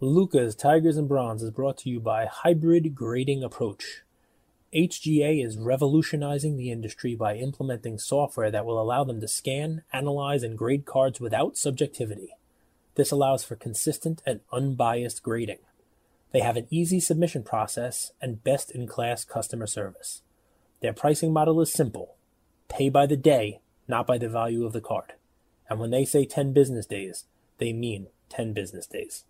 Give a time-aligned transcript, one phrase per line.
[0.00, 4.02] Luca's Tigers and Bronze is brought to you by Hybrid Grading Approach.
[4.72, 10.44] HGA is revolutionizing the industry by implementing software that will allow them to scan, analyze,
[10.44, 12.28] and grade cards without subjectivity.
[12.94, 15.58] This allows for consistent and unbiased grading.
[16.30, 20.22] They have an easy submission process and best in class customer service.
[20.80, 22.14] Their pricing model is simple
[22.68, 23.58] pay by the day,
[23.88, 25.14] not by the value of the card.
[25.68, 27.24] And when they say 10 business days,
[27.58, 29.24] they mean 10 business days.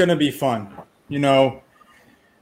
[0.00, 0.72] Gonna be fun.
[1.08, 1.62] You know,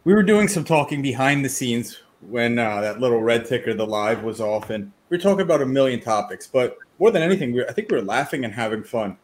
[0.05, 3.85] we were doing some talking behind the scenes when uh, that little red ticker, the
[3.85, 6.47] live, was off, and we were talking about a million topics.
[6.47, 9.17] But more than anything, we I think we were laughing and having fun,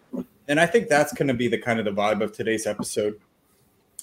[0.48, 3.20] and I think that's to be the kind of the vibe of today's episode.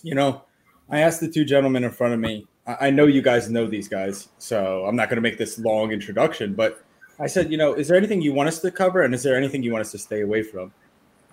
[0.01, 0.43] You know,
[0.89, 2.47] I asked the two gentlemen in front of me.
[2.65, 5.91] I, I know you guys know these guys, so I'm not to make this long
[5.91, 6.85] introduction, but
[7.19, 9.35] I said, you know, is there anything you want us to cover, and is there
[9.35, 10.71] anything you want us to stay away from?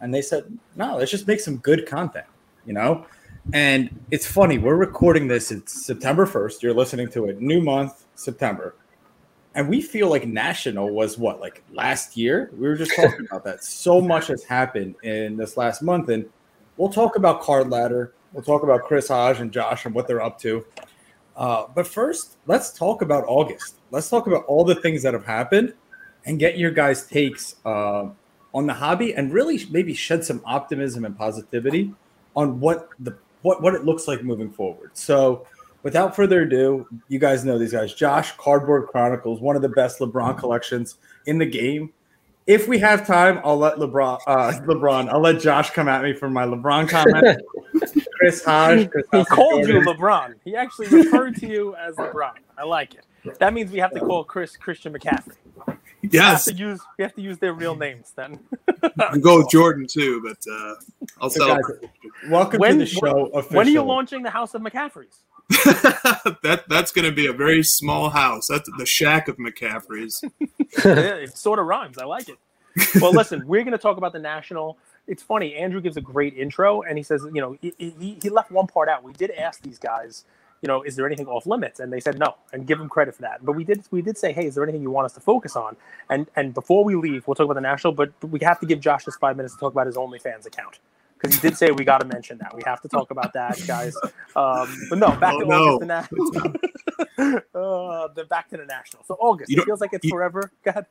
[0.01, 2.27] And they said, no, let's just make some good content
[2.69, 3.07] you know?
[3.55, 6.63] And it's funny, we're recording this, it's September 1st.
[6.63, 8.77] You're listening to it, new month, September.
[9.55, 12.51] And we feel like National was what, like last year?
[12.53, 13.65] We were just talking about that.
[13.65, 16.11] So much has happened in this last month.
[16.11, 16.29] And
[16.77, 18.13] we'll talk about Card Ladder.
[18.35, 20.65] We'll talk about Chris Hodge and Josh and what they're up to.
[21.35, 23.77] Uh, but first, let's talk about August.
[23.91, 25.73] Let's talk about all the things that have happened
[26.27, 28.09] and get your guys' takes uh,
[28.53, 31.95] on the hobby and really maybe shed some optimism and positivity
[32.39, 34.91] on what the what what it looks like moving forward.
[34.95, 35.47] So,
[35.83, 37.93] without further ado, you guys know these guys.
[37.93, 41.93] Josh Cardboard Chronicles, one of the best LeBron collections in the game.
[42.47, 44.21] If we have time, I'll let LeBron.
[44.27, 45.11] Uh, LeBron.
[45.11, 47.43] I'll let Josh come at me for my LeBron comment.
[48.19, 48.89] Chris Hodge.
[48.89, 49.83] Chris he called Jordan.
[49.85, 50.35] you LeBron.
[50.45, 52.35] He actually referred to you as LeBron.
[52.57, 53.05] I like it.
[53.41, 55.35] That means we have to call Chris Christian McCaffrey.
[56.11, 56.47] Yes.
[56.47, 58.39] We have to use, we have to use their real names then.
[59.11, 60.75] can go with Jordan too, but uh,
[61.21, 61.63] I'll so guys,
[62.29, 63.29] welcome when, to the show.
[63.33, 65.17] When, when are you launching the House of McCaffreys?
[66.43, 68.47] that that's going to be a very small house.
[68.49, 70.23] That's the shack of McCaffrey's.
[70.85, 71.99] yeah, it sort of rhymes.
[71.99, 72.39] I like it.
[73.01, 74.79] Well, listen, we're going to talk about the national.
[75.09, 75.57] It's funny.
[75.57, 78.67] Andrew gives a great intro, and he says, you know, he, he, he left one
[78.67, 79.03] part out.
[79.03, 80.25] We did ask these guys
[80.63, 81.81] you know, is there anything off limits?
[81.81, 83.45] And they said no, and give them credit for that.
[83.45, 85.57] But we did we did say, hey, is there anything you want us to focus
[85.57, 85.77] on?
[86.11, 88.81] And and before we leave, we'll talk about the national, but we have to give
[88.81, 90.79] Josh just five minutes to talk about his OnlyFans account
[91.19, 92.55] because he did say we got to mention that.
[92.55, 93.97] We have to talk about that, guys.
[94.37, 95.55] Um, but no, back oh, to no.
[95.55, 97.37] August, the national.
[97.55, 99.05] uh, the back to the national.
[99.05, 100.51] So August, it feels like it's you, forever.
[100.65, 100.87] Go ahead.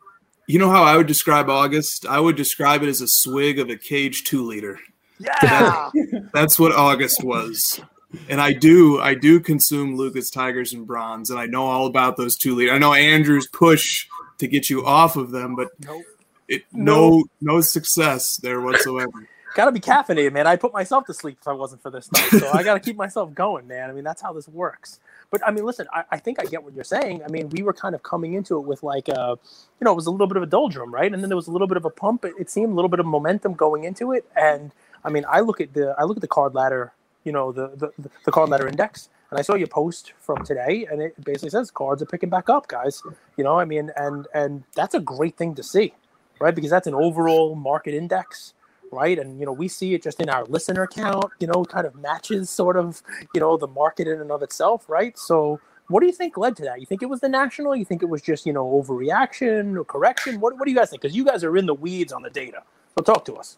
[0.47, 2.05] You know how I would describe August?
[2.05, 4.79] I would describe it as a swig of a cage two liter.
[5.19, 7.81] Yeah, that, that's what August was
[8.29, 12.17] and I do I do consume Lucas Tigers and Bronze, and I know all about
[12.17, 12.73] those two leaders.
[12.73, 14.07] I know Andrew's push
[14.37, 16.03] to get you off of them, but nope.
[16.47, 19.27] it no no success there whatsoever.
[19.55, 20.47] gotta be caffeinated, man.
[20.47, 22.95] I put myself to sleep if I wasn't for this stuff, so I gotta keep
[22.95, 23.89] myself going, man.
[23.89, 24.99] I mean, that's how this works.
[25.29, 27.21] But I mean, listen, I, I, think I get what you're saying.
[27.23, 29.35] I mean, we were kind of coming into it with like, a, uh,
[29.79, 31.11] you know, it was a little bit of a doldrum, right?
[31.11, 32.23] And then there was a little bit of a pump.
[32.23, 34.71] It, it seemed a little bit of momentum going into it, and
[35.03, 36.93] I mean, I look at the I look at the card ladder
[37.27, 40.87] you know the, the the card ladder index and i saw your post from today
[40.89, 43.03] and it basically says cards are picking back up guys
[43.37, 45.93] you know i mean and and that's a great thing to see
[46.39, 48.53] right because that's an overall market index
[48.91, 51.85] right and you know we see it just in our listener count you know kind
[51.85, 55.59] of matches sort of you know the market in and of itself right so
[55.89, 56.81] what do you think led to that?
[56.81, 57.73] You think it was the national?
[57.73, 60.41] You think it was just you know overreaction or correction?
[60.41, 61.01] What, what do you guys think?
[61.01, 62.63] Because you guys are in the weeds on the data.
[62.97, 63.55] So talk to us.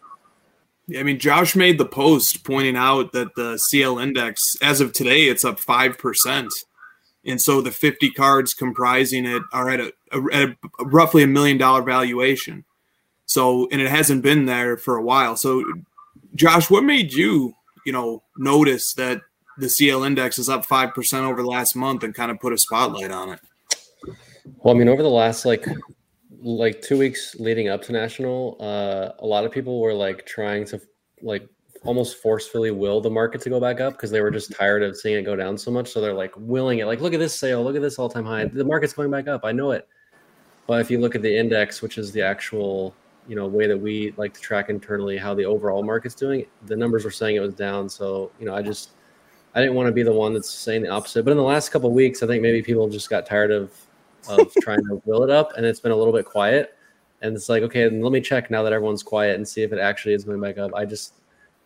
[0.98, 5.28] I mean, Josh made the post pointing out that the CL index, as of today,
[5.28, 6.48] it's up 5%.
[7.24, 11.26] And so the 50 cards comprising it are at a, a, at a roughly a
[11.26, 12.64] million dollar valuation.
[13.26, 15.36] So, and it hasn't been there for a while.
[15.36, 15.62] So,
[16.34, 17.54] Josh, what made you,
[17.86, 19.20] you know, notice that
[19.58, 22.58] the CL index is up 5% over the last month and kind of put a
[22.58, 23.40] spotlight on it?
[24.58, 25.64] Well, I mean, over the last like
[26.42, 30.64] like two weeks leading up to national, uh, a lot of people were like trying
[30.66, 30.80] to
[31.22, 31.48] like
[31.84, 34.96] almost forcefully will the market to go back up because they were just tired of
[34.96, 35.90] seeing it go down so much.
[35.90, 38.24] So they're like willing it, like, look at this sale, look at this all time
[38.24, 38.44] high.
[38.44, 39.44] The market's going back up.
[39.44, 39.88] I know it.
[40.66, 42.94] But if you look at the index, which is the actual,
[43.26, 46.76] you know, way that we like to track internally how the overall market's doing, the
[46.76, 47.88] numbers were saying it was down.
[47.88, 48.90] So, you know, I just
[49.54, 51.24] I didn't want to be the one that's saying the opposite.
[51.24, 53.72] But in the last couple weeks, I think maybe people just got tired of
[54.28, 56.76] of trying to will it up, and it's been a little bit quiet.
[57.22, 59.78] And it's like, okay, let me check now that everyone's quiet and see if it
[59.78, 60.74] actually is going back up.
[60.74, 61.14] I just,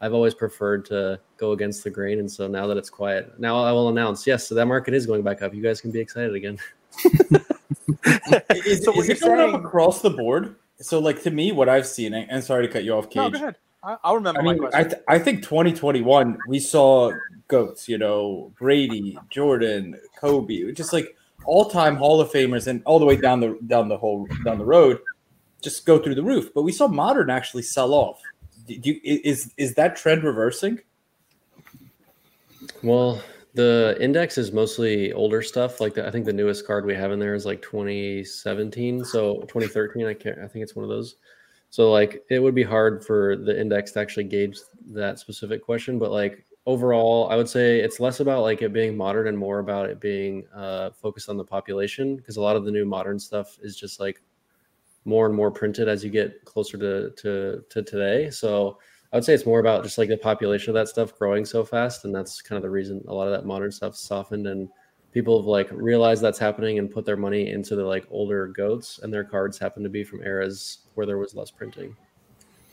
[0.01, 3.63] I've always preferred to go against the grain, and so now that it's quiet, now
[3.63, 5.55] I will announce, yes, so that market is going back up.
[5.55, 6.59] You guys can be excited again.
[8.67, 10.57] is, So what is you're it going up across the board?
[10.81, 13.17] So, like to me, what I've seen, and sorry to cut you off, Cage.
[13.17, 13.57] No, go ahead.
[13.83, 14.81] I, I'll remember I my mean, question.
[14.81, 17.13] I, th- I think 2021 we saw
[17.49, 23.05] goats, you know, Brady, Jordan, Kobe, just like all-time Hall of Famers, and all the
[23.05, 25.01] way down the down the whole down the road,
[25.63, 26.51] just go through the roof.
[26.55, 28.21] But we saw modern actually sell off.
[28.67, 30.81] Do you, is is that trend reversing?
[32.83, 33.23] Well,
[33.55, 35.81] the index is mostly older stuff.
[35.81, 39.41] Like the, I think the newest card we have in there is like 2017, so
[39.43, 40.07] 2013.
[40.07, 40.39] I can't.
[40.39, 41.17] I think it's one of those.
[41.71, 44.59] So like it would be hard for the index to actually gauge
[44.89, 45.99] that specific question.
[45.99, 49.59] But like overall, I would say it's less about like it being modern and more
[49.59, 53.19] about it being uh, focused on the population because a lot of the new modern
[53.19, 54.21] stuff is just like
[55.05, 58.31] more and more printed as you get closer to to to today.
[58.31, 58.79] So
[59.13, 61.65] I would say it's more about just like the population of that stuff growing so
[61.65, 64.69] fast, and that's kind of the reason a lot of that modern stuff softened and
[65.13, 68.99] people have like realized that's happening and put their money into the like older goats,
[69.03, 71.97] and their cards happen to be from eras where there was less printing.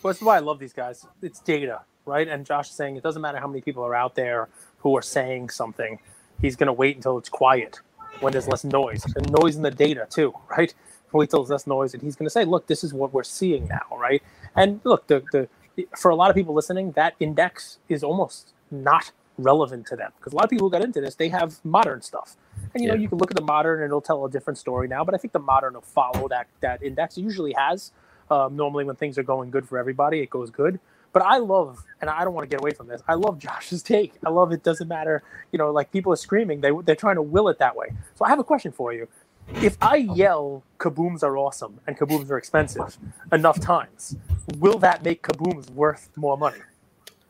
[0.02, 1.06] Well, this is why I love these guys.
[1.22, 2.28] It's data, right?
[2.28, 4.50] And Josh is saying it doesn't matter how many people are out there
[4.80, 6.00] who are saying something.
[6.42, 7.80] He's going to wait until it's quiet
[8.22, 10.74] when there's less noise and noise in the data too, right?
[11.14, 13.24] Wait till there's less noise, and he's going to say, "Look, this is what we're
[13.24, 14.24] seeing now, right?"
[14.56, 15.50] And look, the the
[15.98, 20.34] for a lot of people listening, that index is almost not relevant to them because
[20.34, 22.38] a lot of people who got into this, they have modern stuff,
[22.74, 24.88] and you know you can look at the modern and it'll tell a different story
[24.88, 25.04] now.
[25.04, 27.18] But I think the modern will follow that that index.
[27.18, 27.92] It usually has.
[28.32, 30.80] Um, normally, when things are going good for everybody, it goes good.
[31.14, 33.02] But I love, and I don't want to get away from this.
[33.08, 34.14] I love Josh's take.
[34.26, 34.64] I love it.
[34.64, 36.62] Doesn't matter, you know, like people are screaming.
[36.62, 37.88] They they're trying to will it that way.
[38.16, 39.08] So I have a question for you.
[39.56, 42.98] If I yell "kabooms are awesome" and "kabooms are expensive"
[43.32, 44.16] enough times,
[44.60, 46.60] will that make kabooms worth more money?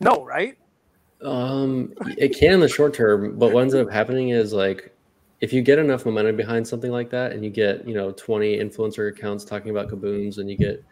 [0.00, 0.56] No, right?
[1.22, 4.92] Um, it can in the short term, but what ends up happening is like
[5.40, 8.58] if you get enough momentum behind something like that, and you get you know 20
[8.58, 10.84] influencer accounts talking about kabooms, and you get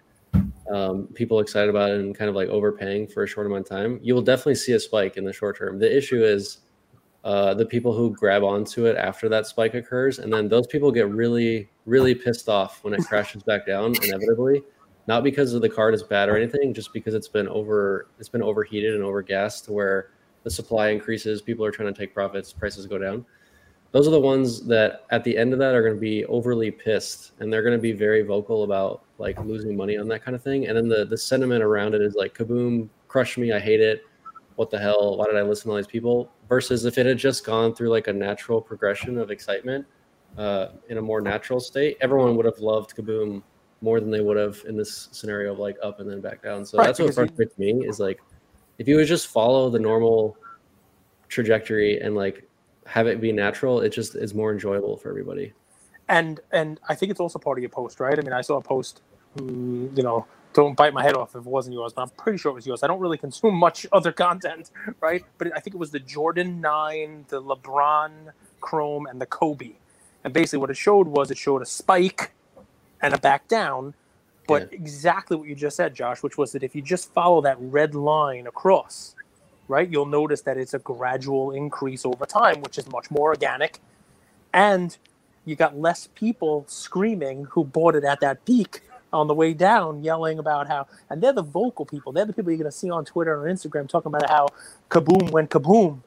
[0.72, 3.68] um, people excited about it and kind of like overpaying for a short amount of
[3.68, 5.78] time, you will definitely see a spike in the short term.
[5.78, 6.58] The issue is
[7.24, 10.90] uh, the people who grab onto it after that spike occurs, and then those people
[10.92, 14.62] get really, really pissed off when it crashes back down inevitably.
[15.06, 18.28] Not because of the card is bad or anything, just because it's been over, it's
[18.28, 20.10] been overheated and overgassed to where
[20.44, 23.26] the supply increases, people are trying to take profits, prices go down.
[23.92, 26.70] Those are the ones that at the end of that are going to be overly
[26.70, 30.36] pissed and they're going to be very vocal about like losing money on that kind
[30.36, 30.68] of thing.
[30.68, 34.04] And then the the sentiment around it is like kaboom, crush me, I hate it.
[34.54, 35.16] What the hell?
[35.16, 36.30] Why did I listen to all these people?
[36.48, 39.86] Versus if it had just gone through like a natural progression of excitement
[40.38, 43.42] uh, in a more natural state, everyone would have loved kaboom
[43.80, 46.64] more than they would have in this scenario of like up and then back down.
[46.64, 48.20] So Right, that's what frustrates me is like
[48.78, 50.36] if you would just follow the normal
[51.28, 52.48] trajectory and like
[52.90, 55.54] have it be natural, it just is more enjoyable for everybody.
[56.08, 58.18] and and I think it's also part of your post, right?
[58.18, 59.02] I mean, I saw a post,
[59.38, 62.38] mm, you know, don't bite my head off if it wasn't yours, but I'm pretty
[62.38, 62.82] sure it was yours.
[62.84, 64.70] I don't really consume much other content,
[65.00, 65.24] right?
[65.38, 69.74] But I think it was the Jordan Nine, the LeBron Chrome, and the Kobe.
[70.24, 72.32] And basically, what it showed was it showed a spike
[73.02, 73.94] and a back down,
[74.48, 74.68] but Yeah.
[74.72, 77.94] exactly what you just said, Josh, which was that if you just follow that red
[77.94, 79.16] line across,
[79.70, 83.80] right, you'll notice that it's a gradual increase over time, which is much more organic,
[84.52, 84.98] and
[85.44, 88.82] you got less people screaming who bought it at that peak
[89.12, 92.12] on the way down, yelling about how, and they're the vocal people.
[92.12, 94.48] They're the people you're going to see on Twitter or Instagram talking about how
[94.90, 96.02] kaboom went kaboom,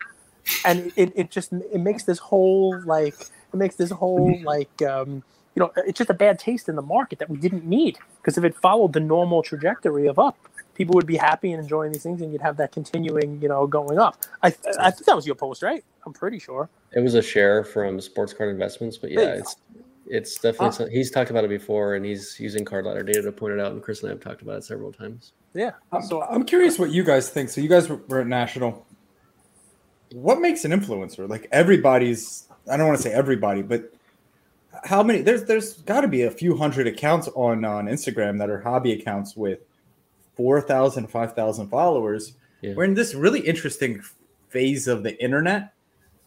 [0.65, 5.23] and it, it just it makes this whole like it makes this whole like um,
[5.55, 8.37] you know it's just a bad taste in the market that we didn't need because
[8.37, 10.37] if it followed the normal trajectory of up.
[10.75, 13.67] People would be happy and enjoying these things, and you'd have that continuing, you know,
[13.67, 14.17] going up.
[14.41, 14.47] I,
[14.79, 15.83] I think that was your post, right?
[16.05, 16.69] I'm pretty sure.
[16.93, 19.55] It was a share from Sports Card Investments, but yeah, it's
[20.07, 20.71] it's definitely Ah.
[20.71, 23.59] some- he's talked about it before, and he's using card ladder data to point it
[23.59, 23.71] out.
[23.71, 25.31] And Chris and I have talked about it several times.
[25.53, 25.71] Yeah.
[25.91, 27.49] I'm, So I'm curious what you guys think.
[27.49, 28.85] So you guys were, were at national.
[30.13, 31.27] What makes an influencer?
[31.29, 32.47] Like everybody's.
[32.69, 33.93] I don't want to say everybody, but
[34.83, 35.21] how many?
[35.21, 38.91] There's there's got to be a few hundred accounts on on Instagram that are hobby
[38.93, 39.59] accounts with
[40.35, 42.33] 4,000, 5,000 followers.
[42.61, 42.73] Yeah.
[42.75, 44.01] We're in this really interesting
[44.49, 45.73] phase of the internet.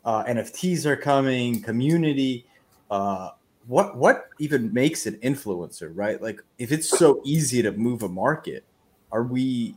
[0.05, 2.47] Uh, NFTs are coming, community.
[2.91, 3.31] Uh,
[3.67, 6.21] what what even makes an influencer, right?
[6.23, 8.65] Like if it's so easy to move a market,
[9.11, 9.77] are we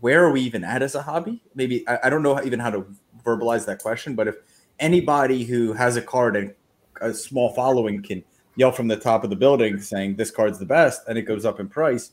[0.00, 1.42] where are we even at as a hobby?
[1.54, 2.86] Maybe I, I don't know even how to
[3.24, 4.36] verbalize that question, but if
[4.78, 6.54] anybody who has a card and
[7.00, 8.22] a small following can
[8.56, 11.44] yell from the top of the building saying this card's the best and it goes
[11.44, 12.12] up in price,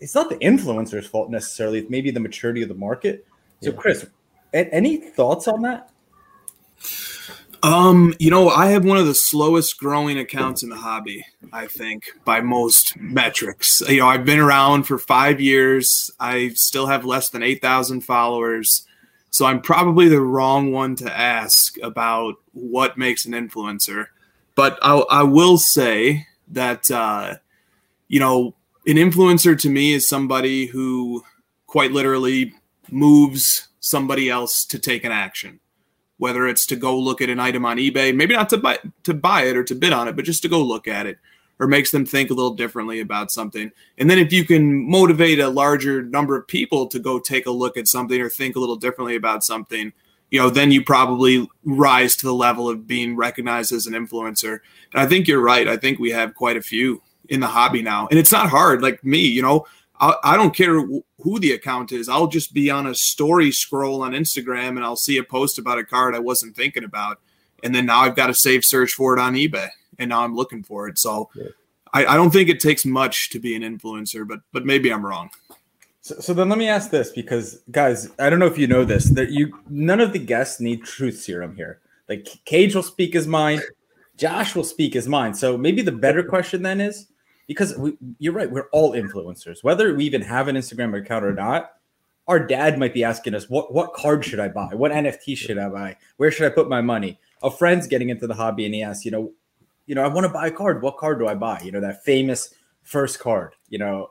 [0.00, 1.78] it's not the influencer's fault necessarily.
[1.80, 3.26] It's maybe the maturity of the market.
[3.62, 3.76] So, Yeah.
[3.76, 4.06] Chris,
[4.52, 5.90] any thoughts on that?
[7.62, 11.66] Um, you know, I have one of the slowest growing accounts in the hobby, I
[11.66, 13.82] think, by most metrics.
[13.88, 16.10] You know, I've been around for five years.
[16.20, 18.86] I still have less than 8,000 followers.
[19.30, 24.06] So I'm probably the wrong one to ask about what makes an influencer.
[24.54, 27.36] But I, I will say that, uh,
[28.06, 28.54] you know,
[28.88, 31.22] an influencer to me is somebody who
[31.66, 32.52] quite literally
[32.90, 35.60] moves somebody else to take an action
[36.18, 39.14] whether it's to go look at an item on eBay, maybe not to buy to
[39.14, 41.18] buy it or to bid on it, but just to go look at it
[41.60, 43.72] or makes them think a little differently about something.
[43.96, 47.50] And then if you can motivate a larger number of people to go take a
[47.50, 49.92] look at something or think a little differently about something,
[50.30, 54.60] you know, then you probably rise to the level of being recognized as an influencer.
[54.92, 55.66] And I think you're right.
[55.66, 58.08] I think we have quite a few in the hobby now.
[58.10, 59.66] And it's not hard like me, you know,
[60.00, 60.80] I, I don't care
[61.20, 62.08] who the account is.
[62.08, 65.78] I'll just be on a story scroll on Instagram and I'll see a post about
[65.78, 67.20] a card I wasn't thinking about.
[67.62, 69.68] And then now I've got to save search for it on eBay
[69.98, 70.98] and now I'm looking for it.
[70.98, 71.46] So yeah.
[71.92, 75.04] I, I, don't think it takes much to be an influencer, but but maybe I'm
[75.04, 75.30] wrong.
[76.00, 78.84] So, so then let me ask this because guys, I don't know if you know
[78.84, 81.80] this that you none of the guests need truth serum here.
[82.08, 83.62] Like Cage will speak his mind,
[84.16, 85.36] Josh will speak his mind.
[85.36, 87.08] So maybe the better question then is
[87.48, 91.32] because we, you're right, we're all influencers, whether we even have an Instagram account or
[91.32, 91.72] not.
[92.28, 94.74] Our dad might be asking us, "What what card should I buy?
[94.74, 95.96] What NFT should I buy?
[96.18, 99.06] Where should I put my money?" A friend's getting into the hobby and he asks,
[99.06, 99.32] "You know,
[99.86, 100.82] you know, I want to buy a card.
[100.82, 101.62] What card do I buy?
[101.64, 103.54] You know, that famous first card.
[103.70, 104.10] You know,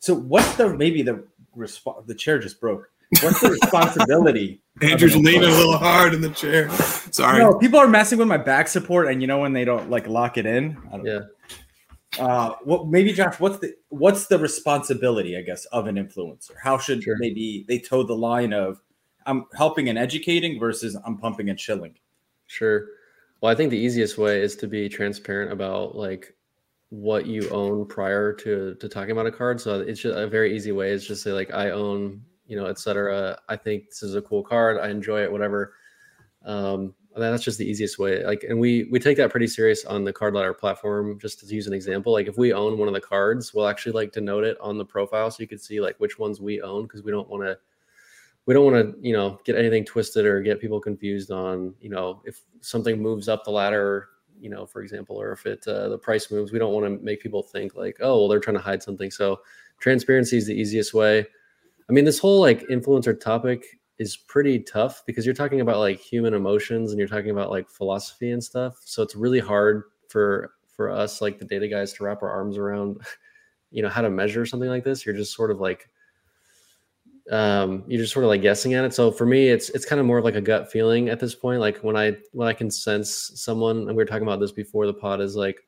[0.00, 1.24] so what's the maybe the
[1.54, 2.04] response?
[2.06, 2.90] The chair just broke.
[3.20, 4.60] What's the responsibility?
[4.80, 6.70] Andrew's leaning a little hard in the chair.
[6.70, 7.38] Sorry.
[7.38, 10.08] No, people are messing with my back support, and you know when they don't like
[10.08, 10.76] lock it in.
[11.04, 11.20] yeah.
[12.18, 13.40] Uh, what maybe Josh?
[13.40, 15.36] What's the what's the responsibility?
[15.36, 16.52] I guess of an influencer.
[16.62, 17.16] How should sure.
[17.18, 18.80] maybe they toe the line of
[19.24, 21.94] I'm helping and educating versus I'm pumping and chilling?
[22.46, 22.86] Sure.
[23.40, 26.34] Well, I think the easiest way is to be transparent about like
[26.90, 29.60] what you own prior to to talking about a card.
[29.60, 32.66] So it's just a very easy way is just say like I own, you know,
[32.66, 33.38] etc.
[33.48, 34.78] I think this is a cool card.
[34.78, 35.72] I enjoy it, whatever.
[36.44, 38.24] Um, that's just the easiest way.
[38.24, 41.18] Like, and we we take that pretty serious on the card ladder platform.
[41.18, 43.92] Just to use an example, like if we own one of the cards, we'll actually
[43.92, 46.84] like denote it on the profile so you can see like which ones we own
[46.84, 47.58] because we don't want to
[48.46, 51.88] we don't want to you know get anything twisted or get people confused on you
[51.88, 54.08] know if something moves up the ladder
[54.40, 57.04] you know for example or if it uh, the price moves we don't want to
[57.04, 59.40] make people think like oh well they're trying to hide something so
[59.78, 61.24] transparency is the easiest way
[61.88, 65.98] i mean this whole like influencer topic is pretty tough because you're talking about like
[65.98, 70.52] human emotions and you're talking about like philosophy and stuff so it's really hard for
[70.76, 73.00] for us like the data guys to wrap our arms around
[73.70, 75.88] you know how to measure something like this you're just sort of like
[77.30, 78.92] um, you're just sort of like guessing at it.
[78.92, 81.34] So for me, it's it's kind of more of like a gut feeling at this
[81.34, 81.60] point.
[81.60, 84.86] Like when I when I can sense someone, and we were talking about this before
[84.86, 85.64] the pod, is like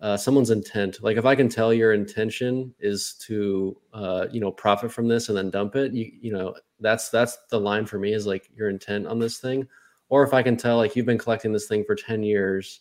[0.00, 1.02] uh, someone's intent.
[1.02, 5.28] Like if I can tell your intention is to uh, you know profit from this
[5.28, 8.48] and then dump it, you you know that's that's the line for me is like
[8.54, 9.66] your intent on this thing.
[10.08, 12.80] Or if I can tell like you've been collecting this thing for ten years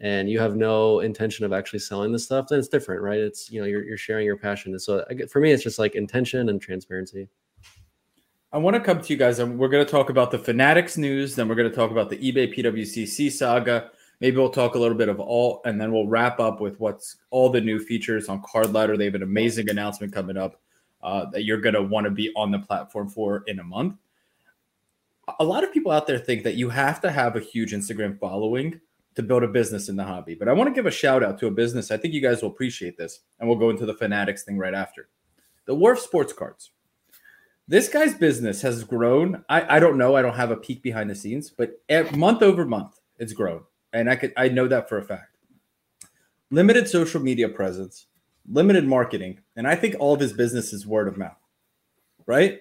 [0.00, 3.18] and you have no intention of actually selling this stuff, then it's different, right?
[3.18, 4.72] It's you know you're you're sharing your passion.
[4.72, 7.28] And so for me, it's just like intention and transparency.
[8.50, 10.96] I want to come to you guys, and we're going to talk about the Fanatics
[10.96, 11.34] news.
[11.34, 13.90] Then we're going to talk about the eBay PWCC saga.
[14.20, 17.16] Maybe we'll talk a little bit of all, and then we'll wrap up with what's
[17.30, 18.96] all the new features on Card Ladder.
[18.96, 20.60] They have an amazing announcement coming up
[21.02, 23.94] uh, that you're going to want to be on the platform for in a month.
[25.38, 28.18] A lot of people out there think that you have to have a huge Instagram
[28.18, 28.80] following
[29.14, 30.34] to build a business in the hobby.
[30.34, 31.90] But I want to give a shout out to a business.
[31.90, 34.74] I think you guys will appreciate this, and we'll go into the Fanatics thing right
[34.74, 35.08] after.
[35.66, 36.70] The Wharf Sports Cards
[37.68, 39.44] this guy's business has grown.
[39.50, 40.16] I, I don't know.
[40.16, 41.82] I don't have a peek behind the scenes, but
[42.16, 43.60] month over month, it's grown.
[43.92, 45.36] And I could I know that for a fact.
[46.50, 48.06] Limited social media presence,
[48.50, 51.36] limited marketing, and I think all of his business is word of mouth.
[52.26, 52.60] Right?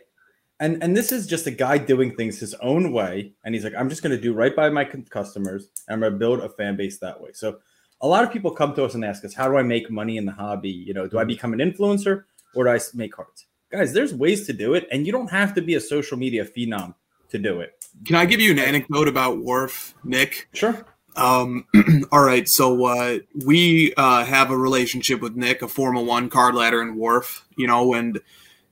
[0.60, 3.34] And and this is just a guy doing things his own way.
[3.46, 5.70] And he's like, I'm just gonna do right by my customers.
[5.88, 7.32] And I'm gonna build a fan base that way.
[7.34, 7.60] So
[8.02, 10.18] a lot of people come to us and ask us, how do I make money
[10.18, 10.70] in the hobby?
[10.70, 11.28] You know, do I mm-hmm.
[11.28, 12.24] become an influencer
[12.56, 13.48] or do I make cards?
[13.72, 16.46] guys, there's ways to do it, and you don't have to be a social media
[16.46, 16.94] phenom
[17.30, 17.86] to do it.
[18.06, 20.48] Can I give you an anecdote about Wharf, Nick?
[20.54, 20.86] Sure.
[21.18, 21.66] Um,
[22.12, 26.56] all right, so uh, we uh, have a relationship with Nick, a Formula One card
[26.56, 28.20] ladder and Wharf, you know, and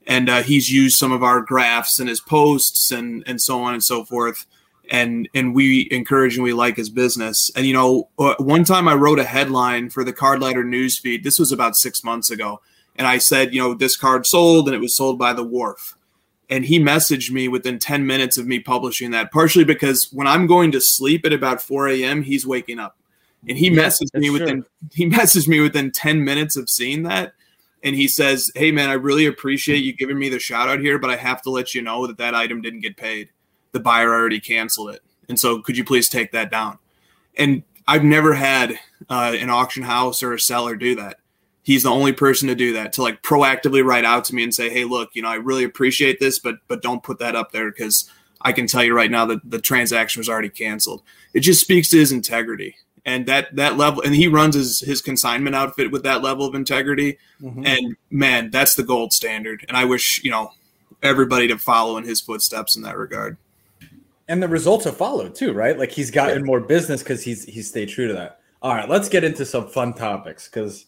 [0.07, 3.73] and uh, he's used some of our graphs and his posts and and so on
[3.73, 4.45] and so forth,
[4.91, 7.51] and and we encourage and we like his business.
[7.55, 11.23] And you know, uh, one time I wrote a headline for the card ladder newsfeed.
[11.23, 12.61] This was about six months ago
[12.97, 15.95] and I said, you know, this card sold and it was sold by the wharf.
[16.49, 20.47] And he messaged me within 10 minutes of me publishing that partially because when i'm
[20.47, 22.97] going to sleep at about 4 a.m he's waking up.
[23.47, 27.33] And he Yeah, messaged me within he messaged me within 10 minutes of seeing that.
[27.83, 30.99] And he says hey man i really appreciate you giving me the shout out here
[30.99, 33.29] but i have to let you know that that item didn't get paid.
[33.71, 35.01] The buyer already canceled it.
[35.27, 36.79] And so could you please take that down?
[37.37, 41.19] And i've never had uh, an auction house or a seller do that
[41.65, 44.53] he's the only person to do that to like proactively write out to me and
[44.53, 47.51] say hey look you know i really appreciate this but but don't put that up
[47.51, 48.09] there because
[48.41, 51.01] i can tell you right now that the transaction was already canceled
[51.33, 55.01] it just speaks to his integrity and that that level and he runs his his
[55.01, 57.65] consignment outfit with that level of integrity Mhm.
[57.67, 60.51] and man that's the gold standard and i wish you know
[61.03, 63.37] everybody to follow in his footsteps in that regard
[64.27, 65.77] and the results have followed too, right?
[65.77, 68.39] Like he's gotten more business because he's he's stayed true to that.
[68.59, 70.87] All right, let's get into some fun topics because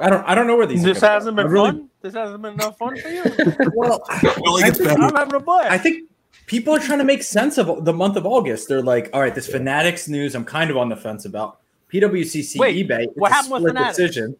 [0.00, 0.84] I don't I don't know where these.
[0.84, 1.42] are This hasn't go.
[1.42, 1.88] been I really- fun.
[2.00, 3.22] This hasn't been enough fun for you.
[3.76, 4.02] Well,
[4.40, 5.70] well it I think- better I'm having a blast.
[5.70, 6.10] I think
[6.46, 8.68] people are trying to make sense of the month of August.
[8.68, 11.58] They're like, all right, this Fanatics news, I'm kind of on the fence about.
[11.92, 13.04] PWCC Wait, eBay.
[13.04, 13.96] It's what a happened with split Fanatics?
[13.98, 14.36] decision.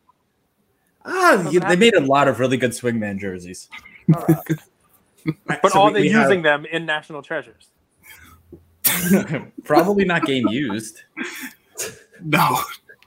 [1.04, 3.68] Ah, you- they made a lot of really good swingman jerseys.
[4.08, 7.68] but So are we- they we have- using them in National Treasures?
[9.64, 11.02] Probably not game used.
[12.24, 12.58] no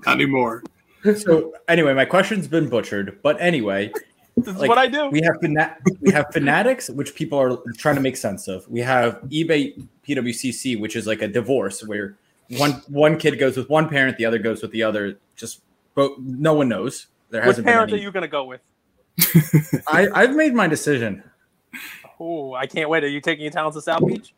[0.06, 0.64] not anymore
[1.14, 3.20] So anyway, my question's been butchered.
[3.22, 3.92] But anyway,
[4.38, 5.08] This is Like, what I do.
[5.10, 8.68] we have fana- we have fanatics, which people are trying to make sense of.
[8.68, 12.18] We have eBay PWCC, which is like a divorce where
[12.58, 15.20] one one kid goes with one parent, the other goes with the other.
[15.38, 15.62] Just
[15.96, 17.08] but no one knows.
[17.30, 18.04] There Which hasn't been parent are any.
[18.04, 18.62] you going to go with?
[19.88, 21.24] I, I've made my decision.
[22.20, 23.06] Oh, I can't wait.
[23.06, 24.34] Are you taking your talents to South Beach?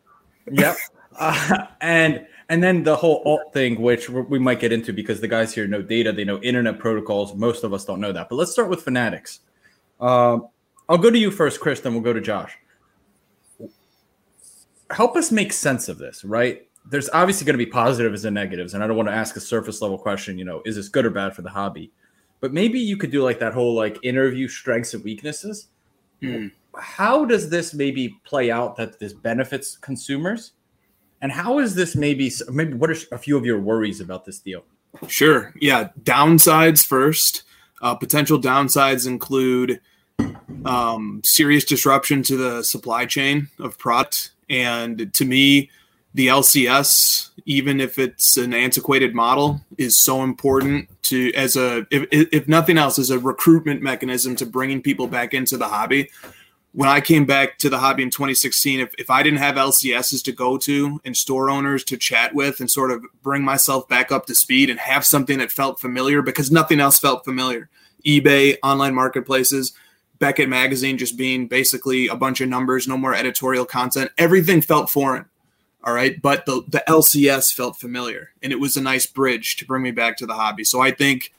[0.50, 0.76] Yep.
[1.20, 5.28] Uh, and and then the whole alt thing, which we might get into because the
[5.28, 7.34] guys here know data, they know internet protocols.
[7.34, 8.28] Most of us don't know that.
[8.28, 9.40] But let's start with fanatics.
[10.00, 10.48] Um,
[10.88, 11.80] I'll go to you first, Chris.
[11.80, 12.56] Then we'll go to Josh.
[14.90, 16.66] Help us make sense of this, right?
[16.88, 19.40] There's obviously going to be positives and negatives, and I don't want to ask a
[19.40, 20.38] surface level question.
[20.38, 21.92] You know, is this good or bad for the hobby?
[22.40, 25.68] But maybe you could do like that whole like interview strengths and weaknesses.
[26.22, 26.46] Hmm.
[26.78, 30.52] How does this maybe play out that this benefits consumers?
[31.20, 34.38] And how is this maybe maybe what are a few of your worries about this
[34.38, 34.64] deal?
[35.08, 35.52] Sure.
[35.60, 35.88] Yeah.
[36.02, 37.42] Downsides first.
[37.80, 39.80] Uh, potential downsides include
[40.64, 44.32] um, serious disruption to the supply chain of product.
[44.48, 45.70] And to me,
[46.14, 52.08] the LCS, even if it's an antiquated model, is so important to as a if,
[52.10, 56.10] if nothing else as a recruitment mechanism to bringing people back into the hobby.
[56.78, 60.22] When I came back to the hobby in 2016, if, if I didn't have LCSs
[60.22, 64.12] to go to and store owners to chat with and sort of bring myself back
[64.12, 67.68] up to speed and have something that felt familiar because nothing else felt familiar.
[68.06, 69.72] eBay, online marketplaces,
[70.20, 74.12] Beckett magazine just being basically a bunch of numbers, no more editorial content.
[74.16, 75.24] Everything felt foreign.
[75.82, 76.22] All right.
[76.22, 79.90] But the, the LCS felt familiar and it was a nice bridge to bring me
[79.90, 80.62] back to the hobby.
[80.62, 81.32] So I think,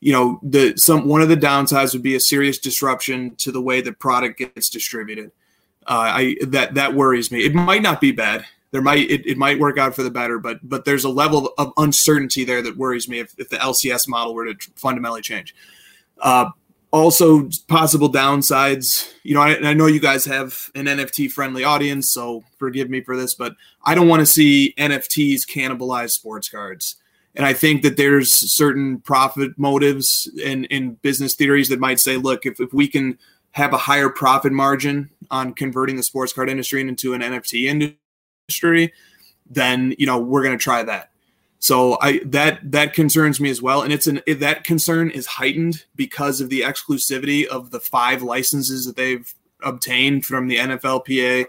[0.00, 3.60] you know, the some one of the downsides would be a serious disruption to the
[3.60, 5.32] way the product gets distributed.
[5.86, 7.44] Uh, I that that worries me.
[7.44, 8.44] It might not be bad.
[8.72, 11.52] There might it, it might work out for the better, but but there's a level
[11.56, 15.54] of uncertainty there that worries me if, if the LCS model were to fundamentally change.
[16.20, 16.50] Uh,
[16.92, 19.12] also, possible downsides.
[19.22, 23.00] You know, I, I know you guys have an NFT friendly audience, so forgive me
[23.00, 23.54] for this, but
[23.84, 26.96] I don't want to see NFTs cannibalize sports cards.
[27.36, 32.00] And I think that there's certain profit motives and in, in business theories that might
[32.00, 33.18] say, look, if, if we can
[33.52, 37.96] have a higher profit margin on converting the sports card industry into an NFT
[38.48, 38.92] industry,
[39.48, 41.10] then you know we're going to try that.
[41.58, 45.26] So I that that concerns me as well, and it's an it, that concern is
[45.26, 51.46] heightened because of the exclusivity of the five licenses that they've obtained from the NFLPA,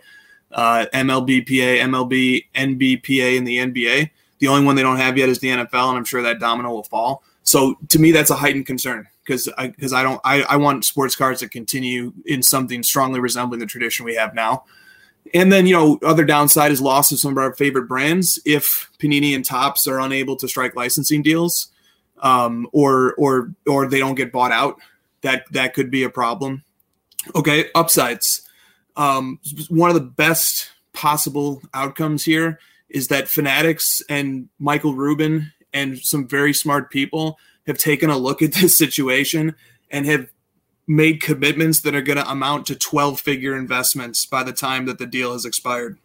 [0.54, 4.12] uh, MLBPA, MLB, NBPA, and the NBA.
[4.40, 6.72] The only one they don't have yet is the NFL, and I'm sure that domino
[6.72, 7.24] will fall.
[7.44, 10.86] So to me, that's a heightened concern because I because I don't I, I want
[10.86, 14.66] sports cards to continue in something strongly resembling the tradition we have now.
[15.34, 18.40] And then, you know, other downside is loss of some of our favorite brands.
[18.46, 21.72] If Panini and Topps are unable to strike licensing deals,
[22.20, 24.78] um, or or or they don't get bought out,
[25.22, 26.64] that that could be a problem.
[27.36, 28.42] Okay, upsides.
[28.96, 36.00] Um, one of the best possible outcomes here is that Fanatics and Michael Rubin and
[36.00, 39.56] some very smart people have taken a look at this situation
[39.92, 40.30] and have
[40.88, 45.00] made commitments that are going to amount to 12 figure investments by the time that
[45.00, 45.98] the deal has expired.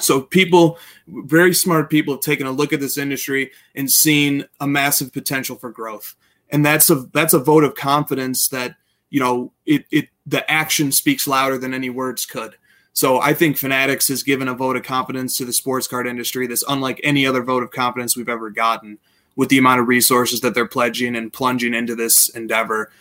[0.00, 4.66] So people, very smart people have taken a look at this industry and seen a
[4.66, 6.16] massive potential for growth.
[6.50, 8.76] And that's a that's a vote of confidence that,
[9.10, 12.56] you know, it it the action speaks louder than any words could.
[12.94, 16.46] So I think Fanatics has given a vote of confidence to the sports card industry
[16.46, 18.98] that's unlike any other vote of confidence we've ever gotten
[19.34, 22.92] with the amount of resources that they're pledging and plunging into this endeavor.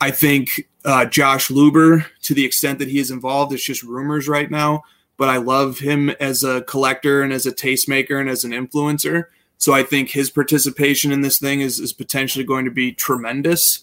[0.00, 4.28] I think uh, Josh Luber, to the extent that he is involved, it's just rumors
[4.28, 4.82] right now.
[5.16, 9.24] But I love him as a collector and as a tastemaker and as an influencer.
[9.56, 13.82] So I think his participation in this thing is, is potentially going to be tremendous.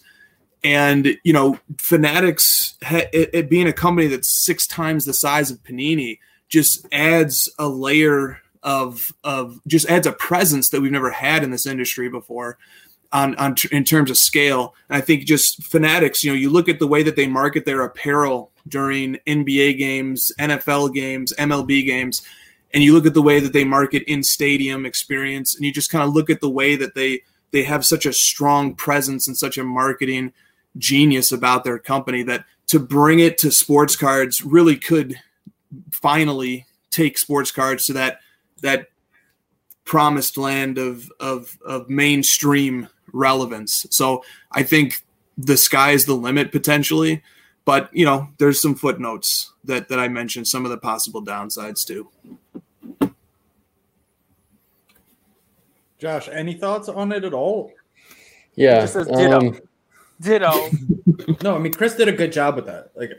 [0.66, 5.62] And, you know, Fanatics, it, it being a company that's six times the size of
[5.62, 11.44] Panini, just adds a layer of, of just adds a presence that we've never had
[11.44, 12.58] in this industry before
[13.12, 14.74] on, on in terms of scale.
[14.88, 17.64] And I think just Fanatics, you know, you look at the way that they market
[17.64, 22.22] their apparel during NBA games, NFL games, MLB games,
[22.74, 25.92] and you look at the way that they market in stadium experience, and you just
[25.92, 29.38] kind of look at the way that they they have such a strong presence and
[29.38, 30.32] such a marketing
[30.78, 35.16] genius about their company that to bring it to sports cards really could
[35.92, 38.20] finally take sports cards to that
[38.62, 38.88] that
[39.84, 43.86] promised land of of of mainstream relevance.
[43.90, 45.02] So I think
[45.38, 47.22] the sky is the limit potentially,
[47.64, 51.86] but you know, there's some footnotes that that I mentioned some of the possible downsides
[51.86, 52.08] too.
[55.98, 57.72] Josh, any thoughts on it at all?
[58.54, 58.86] Yeah.
[58.86, 59.38] ditto.
[59.38, 59.60] Um,
[60.20, 60.70] ditto.
[61.42, 62.90] no, I mean Chris did a good job with that.
[62.94, 63.12] Like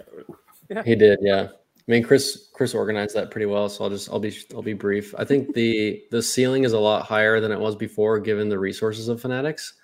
[0.70, 0.84] yeah.
[0.84, 1.50] he did, yeah.
[1.88, 4.74] I mean, Chris Chris organized that pretty well, so I'll just I'll be I'll be
[4.74, 5.16] brief.
[5.18, 8.60] I think the the ceiling is a lot higher than it was before, given the
[8.60, 9.76] resources of Fanatics,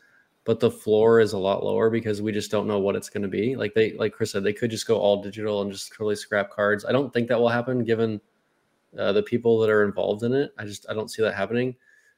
[0.43, 3.23] but the floor is a lot lower because we just don't know what it's going
[3.23, 3.55] to be.
[3.55, 6.51] Like they like Chris said, they could just go all digital and just totally scrap
[6.51, 6.83] cards.
[6.83, 8.19] I don't think that will happen given
[8.99, 10.53] uh, the people that are involved in it.
[10.57, 11.73] I just I don't see that happening.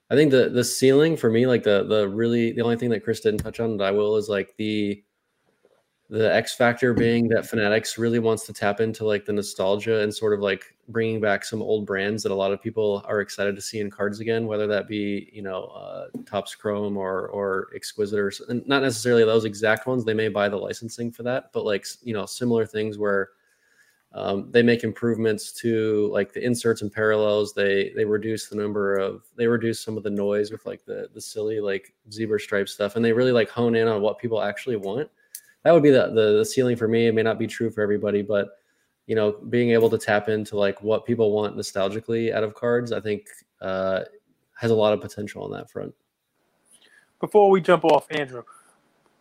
[0.10, 3.04] I think the the ceiling for me, like the the really the only thing that
[3.04, 5.04] Chris didn't touch on that I will is like the
[6.10, 10.14] the X factor being that Fanatics really wants to tap into like the nostalgia and
[10.14, 13.56] sort of like bringing back some old brands that a lot of people are excited
[13.56, 17.70] to see in cards again, whether that be you know uh, Topps Chrome or or
[17.76, 20.06] Exquisite or and not necessarily those exact ones.
[20.06, 23.30] They may buy the licensing for that, but like you know similar things where
[24.16, 27.54] um, they make improvements to like the inserts and parallels.
[27.54, 31.10] They they reduce the number of they reduce some of the noise with like the
[31.14, 34.42] the silly like zebra stripe stuff, and they really like hone in on what people
[34.42, 35.10] actually want
[35.66, 37.08] that would be the, the, the ceiling for me.
[37.08, 38.50] It may not be true for everybody, but
[39.08, 42.92] you know, being able to tap into like what people want nostalgically out of cards,
[42.92, 43.28] I think
[43.62, 44.02] uh,
[44.54, 45.94] has a lot of potential on that front.
[47.20, 48.44] Before we jump off, Andrew,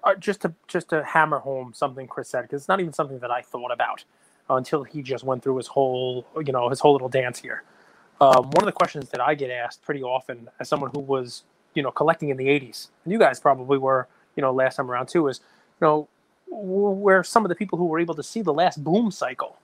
[0.05, 3.19] uh, just to just to hammer home something Chris said, because it's not even something
[3.21, 4.05] that I thought about
[4.51, 7.63] until he just went through his whole, you know, his whole little dance here.
[8.21, 11.45] Um, one of the questions that I get asked pretty often as someone who was,
[11.75, 14.91] you know, collecting in the '80s, and you guys probably were, you know, last time
[14.91, 15.41] around too, is,
[15.81, 16.09] you know,
[16.49, 19.59] where some of the people who were able to see the last boom cycle,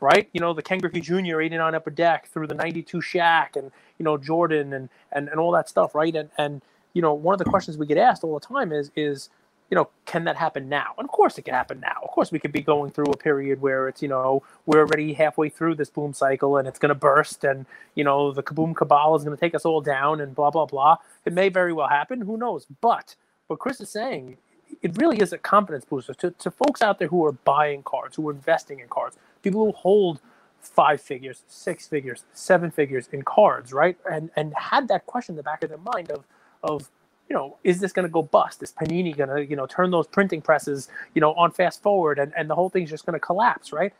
[0.00, 0.28] right?
[0.32, 1.40] You know, the Ken Griffey Jr.
[1.40, 5.50] 89 Upper Deck through the 92 Shaq and, you know, Jordan and, and, and all
[5.52, 6.14] that stuff, right?
[6.14, 8.92] And, and, you know, one of the questions we get asked all the time is,
[8.94, 9.30] is,
[9.70, 10.94] you know, can that happen now?
[10.98, 11.96] And of course it can happen now.
[12.02, 15.14] Of course we could be going through a period where it's, you know, we're already
[15.14, 18.76] halfway through this boom cycle and it's going to burst and, you know, the kaboom
[18.76, 20.96] cabal is going to take us all down and blah, blah, blah.
[21.24, 22.22] It may very well happen.
[22.22, 22.66] Who knows?
[22.80, 23.16] But
[23.48, 24.38] what Chris is saying
[24.82, 28.16] it really is a confidence booster to, to folks out there who are buying cards,
[28.16, 30.20] who are investing in cards, people who hold
[30.60, 33.96] five figures, six figures, seven figures in cards, right?
[34.10, 36.24] And and had that question in the back of their mind of
[36.62, 36.90] of
[37.28, 38.62] you know, is this going to go bust?
[38.62, 42.18] Is Panini going to you know turn those printing presses you know on fast forward
[42.18, 43.92] and and the whole thing's just going to collapse, right?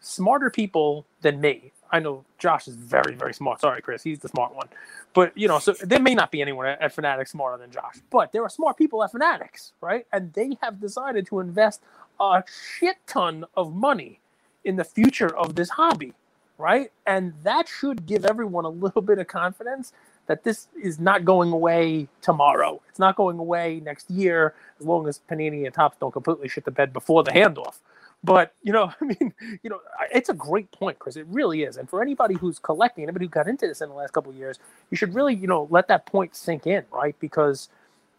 [0.00, 3.60] Smarter people than me I know Josh is very, very smart.
[3.60, 4.68] Sorry, Chris, he's the smart one.
[5.14, 8.32] But you know, so there may not be anyone at Fanatics smarter than Josh, but
[8.32, 10.06] there are smart people at Fanatics, right?
[10.12, 11.82] And they have decided to invest
[12.20, 12.42] a
[12.78, 14.20] shit ton of money
[14.64, 16.12] in the future of this hobby,
[16.58, 16.92] right?
[17.06, 19.92] And that should give everyone a little bit of confidence
[20.28, 22.80] that this is not going away tomorrow.
[22.88, 26.64] It's not going away next year, as long as Panini and Topps don't completely shit
[26.64, 27.78] the bed before the handoff.
[28.22, 29.80] But you know, I mean, you know,
[30.12, 31.16] it's a great point, Chris.
[31.16, 31.76] It really is.
[31.76, 34.36] And for anybody who's collecting, anybody who got into this in the last couple of
[34.36, 34.58] years,
[34.90, 37.16] you should really, you know, let that point sink in, right?
[37.20, 37.68] Because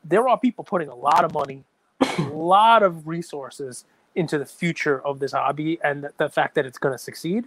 [0.04, 1.63] there are people putting a lot of money,
[2.02, 6.80] a lot of resources into the future of this hobby, and the, fact that it's
[6.80, 7.45] going to succeed.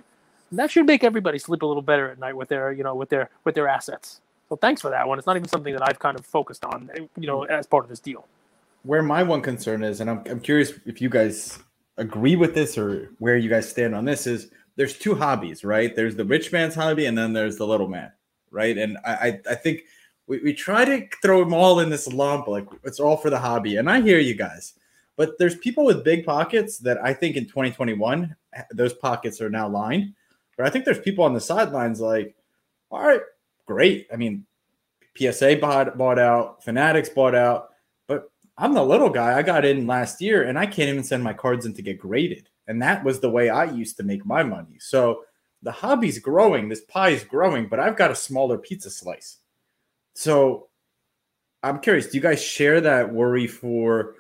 [0.53, 3.09] that should make everybody sleep a little better at night with their, you know, with
[3.09, 4.21] their with their assets.
[4.53, 5.17] So thanks for that one.
[5.17, 7.85] It's not even something that I've kind of focused on, eh, you know, as part
[7.85, 8.29] of this deal.
[8.83, 11.59] Where my one concern is, and I'm, I'm curious if you guys
[11.97, 15.97] agree with this or where you guys stand on this is there's two hobbies, right?
[15.97, 18.13] There's the rich man's hobby and then there's the little man,
[18.51, 18.77] right?
[18.77, 19.85] And I, I, I think
[20.27, 23.39] we, we try to throw them all in this lump, like it's all for the
[23.39, 23.79] hobby.
[23.79, 24.75] And I hear you guys,
[25.17, 29.49] but there's people with big pockets that I think in 2021, eh, those pockets are
[29.49, 30.13] now lined.
[30.59, 32.37] But I think there's people on the sidelines like,
[32.91, 33.23] all right,
[33.73, 34.07] great.
[34.13, 34.47] I mean,
[35.17, 37.71] PSA bought bought out, Fanatics bought out,
[38.07, 39.37] but I'm the little guy.
[39.37, 41.99] I got in last year and I can't even send my cards in to get
[41.99, 42.49] graded.
[42.67, 44.77] And that was the way I used to make my money.
[44.79, 45.25] So
[45.63, 49.39] the hobby's growing, this pie is growing, but I've got a smaller pizza slice.
[50.15, 50.69] So
[51.63, 54.17] I'm curious, do you guys share that worry for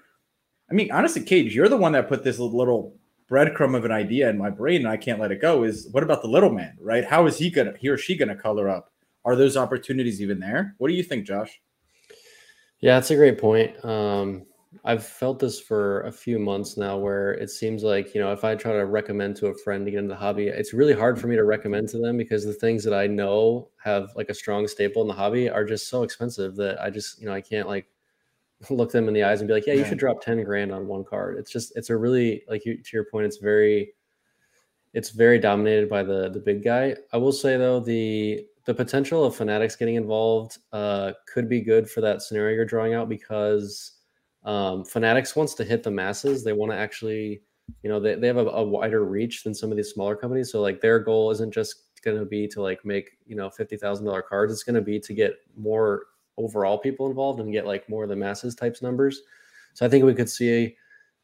[0.70, 2.96] I mean, honestly, Cage, you're the one that put this little
[3.32, 5.64] breadcrumb of an idea in my brain and I can't let it go.
[5.64, 7.04] Is what about the little man, right?
[7.04, 8.91] How is he gonna he or she gonna color up?
[9.24, 10.74] Are those opportunities even there?
[10.78, 11.60] What do you think, Josh?
[12.80, 13.82] Yeah, that's a great point.
[13.84, 14.44] Um,
[14.84, 18.42] I've felt this for a few months now where it seems like, you know, if
[18.42, 21.20] I try to recommend to a friend to get into the hobby, it's really hard
[21.20, 24.34] for me to recommend to them because the things that I know have like a
[24.34, 27.40] strong staple in the hobby are just so expensive that I just, you know, I
[27.40, 27.86] can't like
[28.70, 30.86] look them in the eyes and be like, yeah, you should drop 10 grand on
[30.86, 31.36] one card.
[31.38, 33.92] It's just, it's a really, like you, to your point, it's very,
[34.94, 36.96] it's very dominated by the, the big guy.
[37.12, 41.90] I will say though, the, the potential of fanatics getting involved uh, could be good
[41.90, 43.92] for that scenario you're drawing out because
[44.44, 46.44] um, fanatics wants to hit the masses.
[46.44, 47.42] They want to actually,
[47.82, 50.50] you know, they, they have a, a wider reach than some of these smaller companies.
[50.50, 54.22] So like their goal isn't just going to be to like make, you know, $50,000
[54.28, 54.52] cards.
[54.52, 56.04] It's going to be to get more
[56.36, 59.22] overall people involved and get like more of the masses types numbers.
[59.74, 60.76] So I think we could see,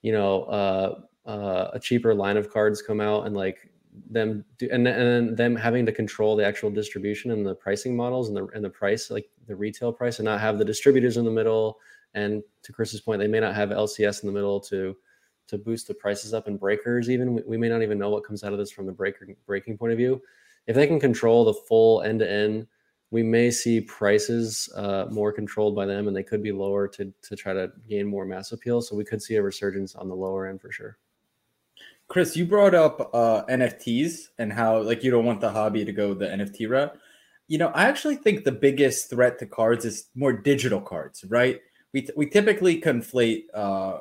[0.02, 3.70] you know, uh, uh, a cheaper line of cards come out and like
[4.10, 8.28] them do, and and them having to control the actual distribution and the pricing models
[8.28, 11.24] and the and the price like the retail price and not have the distributors in
[11.24, 11.78] the middle.
[12.14, 14.96] And to Chris's point, they may not have LCS in the middle to
[15.48, 17.10] to boost the prices up and breakers.
[17.10, 19.26] Even we, we may not even know what comes out of this from the breaker
[19.46, 20.20] breaking point of view.
[20.66, 22.66] If they can control the full end to end
[23.10, 27.12] we may see prices uh, more controlled by them and they could be lower to,
[27.22, 28.82] to try to gain more mass appeal.
[28.82, 30.98] So we could see a resurgence on the lower end for sure.
[32.08, 35.92] Chris, you brought up uh, NFTs and how like you don't want the hobby to
[35.92, 36.96] go the NFT route.
[37.48, 41.60] You know, I actually think the biggest threat to cards is more digital cards, right?
[41.92, 43.98] We, we typically conflate uh,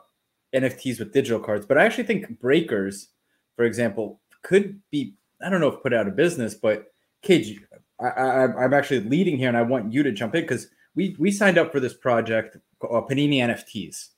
[0.55, 3.09] NFTs with digital cards, but I actually think breakers,
[3.55, 6.85] for example, could be I don't know if put out of business, but
[7.21, 7.59] Cage,
[7.99, 11.29] I, am actually leading here, and I want you to jump in because we we
[11.31, 14.09] signed up for this project, uh, Panini NFTs,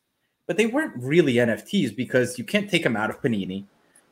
[0.45, 3.65] but they weren't really NFTs because you can't take them out of Panini,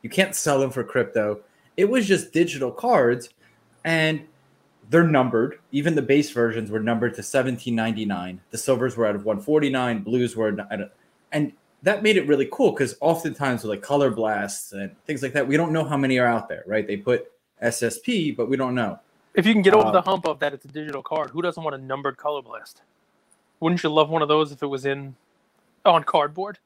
[0.07, 1.41] you can't sell them for crypto.
[1.75, 3.27] It was just digital cards,
[3.83, 4.25] and
[4.89, 5.59] they're numbered.
[5.73, 8.39] Even the base versions were numbered to 1799.
[8.49, 10.03] The silvers were out of 149.
[10.03, 10.57] Blues were
[11.33, 11.51] and
[11.83, 15.45] that made it really cool because oftentimes with like color blasts and things like that,
[15.45, 16.87] we don't know how many are out there, right?
[16.87, 17.29] They put
[17.61, 18.99] SSP, but we don't know.
[19.33, 21.31] If you can get over uh, the hump of that, it's a digital card.
[21.31, 22.81] Who doesn't want a numbered color blast?
[23.59, 25.17] Wouldn't you love one of those if it was in
[25.85, 26.59] on cardboard?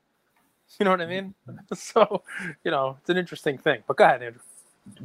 [0.79, 1.34] You know what I mean?
[1.75, 2.23] So,
[2.63, 3.84] you know, it's an interesting thing.
[3.88, 4.41] But go ahead, Andrew.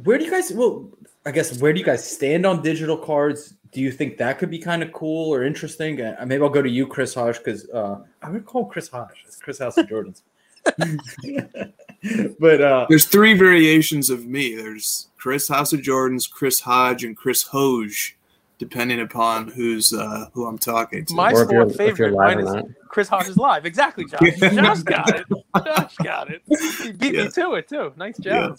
[0.03, 0.51] Where do you guys?
[0.51, 0.89] Well,
[1.25, 3.53] I guess where do you guys stand on digital cards?
[3.71, 6.01] Do you think that could be kind of cool or interesting?
[6.01, 9.23] Uh, maybe I'll go to you, Chris Hodge, because uh, I would call Chris Hodge.
[9.27, 10.23] It's Chris House of Jordans.
[12.39, 14.55] but uh, there's three variations of me.
[14.55, 18.16] There's Chris House of Jordans, Chris Hodge, and Chris Hoge,
[18.57, 21.13] depending upon who's uh, who I'm talking to.
[21.13, 22.55] My sport favorite mine is
[22.87, 23.65] Chris Hodge is live.
[23.65, 24.39] Exactly, Josh.
[24.39, 25.25] Josh got it.
[25.63, 26.41] Josh got it.
[26.81, 27.25] He beat yeah.
[27.25, 27.93] me to it too.
[27.95, 28.57] Nice job.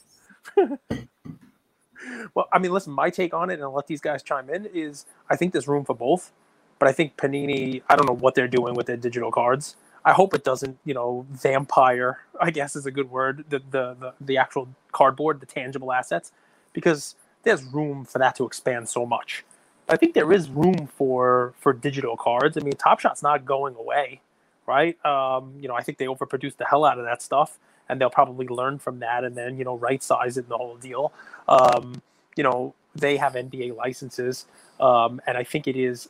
[0.56, 0.66] Yeah.
[2.34, 4.66] well, I mean, listen, my take on it, and I'll let these guys chime in,
[4.66, 6.32] is I think there's room for both.
[6.78, 9.76] But I think Panini, I don't know what they're doing with their digital cards.
[10.04, 12.20] I hope it doesn't, you know, vampire.
[12.40, 13.44] I guess is a good word.
[13.48, 16.32] The the the, the actual cardboard, the tangible assets,
[16.72, 19.44] because there's room for that to expand so much.
[19.88, 22.56] I think there is room for for digital cards.
[22.56, 24.20] I mean, Top Shot's not going away,
[24.66, 25.02] right?
[25.06, 28.10] Um, you know, I think they overproduce the hell out of that stuff, and they'll
[28.10, 31.12] probably learn from that, and then you know, right size it in the whole deal.
[31.48, 32.02] Um,
[32.36, 34.46] you know, they have NBA licenses,
[34.80, 36.08] um, and I think it is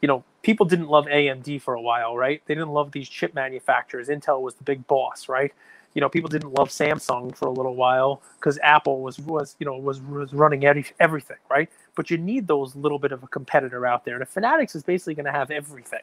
[0.00, 2.42] you know, people didn't love AMD for a while, right?
[2.46, 4.08] They didn't love these chip manufacturers.
[4.08, 5.52] Intel was the big boss, right?
[5.94, 9.66] You know, people didn't love Samsung for a little while because Apple was was you
[9.66, 11.70] know was was running every, everything, right?
[11.96, 14.84] But you need those little bit of a competitor out there, and if Fanatics is
[14.84, 16.02] basically going to have everything,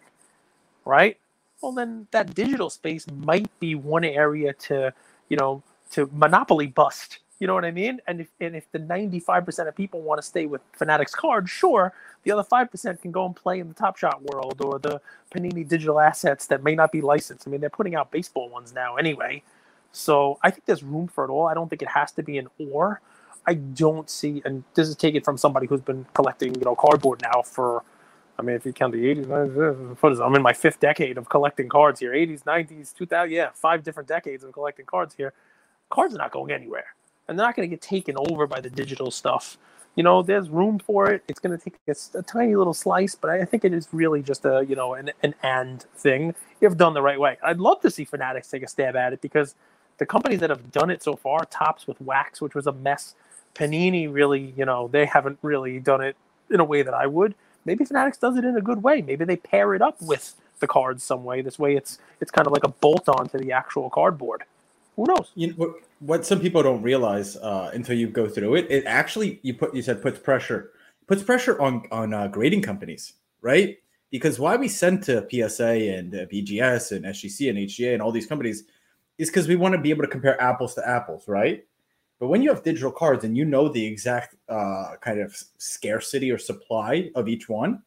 [0.84, 1.18] right?
[1.62, 4.94] Well, then that digital space might be one area to
[5.30, 8.00] you know to monopoly bust you know what I mean?
[8.08, 11.92] And if and if the 95% of people want to stay with Fanatics cards, sure,
[12.24, 15.68] the other 5% can go and play in the Top Shot world or the Panini
[15.68, 17.46] digital assets that may not be licensed.
[17.46, 19.44] I mean, they're putting out baseball ones now anyway.
[19.92, 21.46] So I think there's room for it all.
[21.46, 23.02] I don't think it has to be an or.
[23.46, 27.22] I don't see, and this is taken from somebody who's been collecting, you know, cardboard
[27.22, 27.84] now for,
[28.40, 30.24] I mean, if you count the 80s, uh, uh, what is it?
[30.24, 34.08] I'm in my fifth decade of collecting cards here 80s, 90s, 2000, yeah, five different
[34.08, 35.34] decades of collecting cards here.
[35.90, 36.86] Cards are not going anywhere
[37.28, 39.58] and they're not going to get taken over by the digital stuff.
[39.96, 41.24] You know, there's room for it.
[41.28, 44.24] It's going to take a, a, tiny little slice, but I think it is really
[44.24, 47.38] just a you know an an and thing if done the right way.
[47.44, 49.56] I'd love to see Fanatics take a stab at it because
[50.00, 53.14] the companies that have done it so far, Topps with Wax, which was a mess,
[53.56, 56.16] Panini really, you know, they haven't really done it
[56.50, 57.36] in a way that I would.
[57.66, 59.02] Maybe Fanatics does it in a good way.
[59.02, 61.42] Maybe they pair it up with the cards some way.
[61.42, 64.44] This way, it's it's kind of like a bolt on to the actual cardboard.
[64.96, 65.32] Who knows?
[65.36, 68.84] You know, what, what some people don't realize uh, until you go through it, it
[68.86, 70.72] actually you put you said puts pressure
[71.08, 73.78] puts pressure on on uh, grading companies, right?
[74.12, 78.12] Because why we send to PSA and uh, BGS and SGC and HGA and all
[78.12, 78.64] these companies
[79.18, 81.66] is because we want to be able to compare apples to apples, right?
[82.24, 86.32] But when you have digital cards and you know the exact uh, kind of scarcity
[86.32, 87.84] or supply of each one,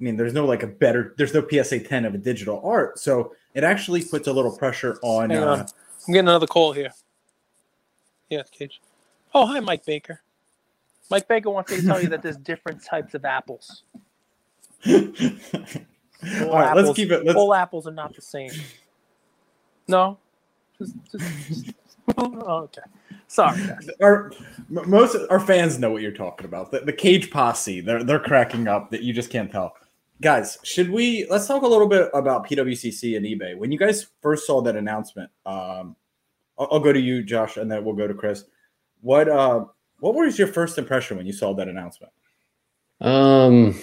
[0.00, 3.00] I mean, there's no like a better, there's no PSA 10 of a digital art.
[3.00, 5.30] So it actually puts a little pressure on.
[5.30, 5.58] Hang on.
[5.58, 5.66] Uh,
[6.06, 6.92] I'm getting another call here.
[8.30, 8.80] Yeah, Cage.
[9.34, 10.20] Oh, hi, Mike Baker.
[11.10, 13.82] Mike Baker wants me to tell you that there's different types of apples.
[14.86, 15.10] All right,
[16.22, 17.24] apples, let's keep it.
[17.24, 18.52] Let's, all apples are not the same.
[19.88, 20.16] No,
[20.78, 21.74] just, just,
[22.16, 22.82] oh, okay.
[23.28, 23.60] Sorry,
[24.02, 24.32] our
[24.74, 26.70] m- most our fans know what you're talking about.
[26.70, 29.74] The, the cage posse, they're they're cracking up that you just can't tell.
[30.20, 33.56] Guys, should we let's talk a little bit about PWCC and eBay.
[33.56, 35.94] When you guys first saw that announcement, um,
[36.58, 38.44] I'll, I'll go to you, Josh, and then we'll go to Chris.
[39.02, 39.66] What uh,
[40.00, 42.12] what was your first impression when you saw that announcement?
[43.00, 43.80] Um,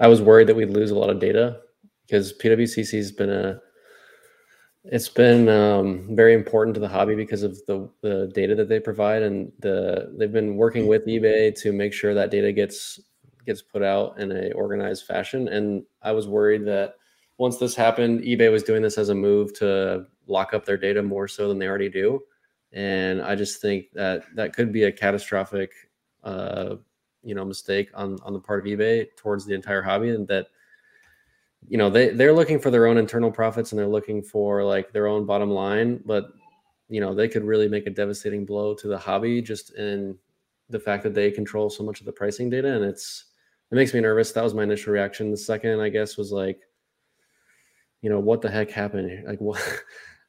[0.00, 1.60] I was worried that we'd lose a lot of data
[2.06, 3.60] because PWCC has been a
[4.90, 8.80] it's been um, very important to the hobby because of the, the data that they
[8.80, 13.00] provide, and the they've been working with eBay to make sure that data gets
[13.44, 15.48] gets put out in a organized fashion.
[15.48, 16.94] And I was worried that
[17.38, 21.02] once this happened, eBay was doing this as a move to lock up their data
[21.02, 22.22] more so than they already do.
[22.72, 25.72] And I just think that that could be a catastrophic,
[26.24, 26.76] uh,
[27.22, 30.48] you know, mistake on on the part of eBay towards the entire hobby, and that
[31.68, 34.92] you know they they're looking for their own internal profits and they're looking for like
[34.92, 36.32] their own bottom line but
[36.88, 40.16] you know they could really make a devastating blow to the hobby just in
[40.70, 43.26] the fact that they control so much of the pricing data and it's
[43.70, 44.30] it makes me nervous.
[44.30, 45.30] That was my initial reaction.
[45.30, 46.60] The second i guess was like
[48.02, 49.60] you know what the heck happened like what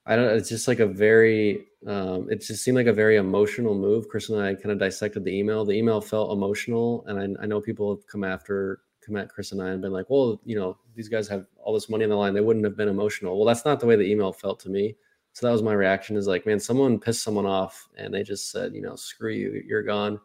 [0.06, 3.76] i don't it's just like a very um it just seemed like a very emotional
[3.76, 4.08] move.
[4.08, 5.66] Chris and i kind of dissected the email.
[5.66, 9.52] The email felt emotional and i, I know people have come after come at Chris
[9.52, 12.10] and I and been like, well, you know, these guys have all this money on
[12.10, 12.34] the line.
[12.34, 13.38] They wouldn't have been emotional.
[13.38, 14.96] Well, that's not the way the email felt to me.
[15.34, 18.52] So that was my reaction is like, man, someone pissed someone off and they just
[18.52, 20.20] said, you know, screw you, you're gone.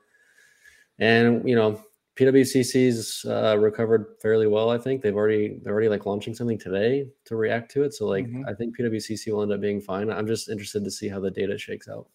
[0.99, 1.83] And, you know,
[2.16, 4.71] PWCC's uh, recovered fairly well.
[4.71, 7.95] I think they've already, they're already like launching something today to react to it.
[7.95, 8.49] So like, mm-hmm.
[8.49, 10.11] I think PWCC will end up being fine.
[10.11, 12.09] I'm just interested to see how the data shakes out.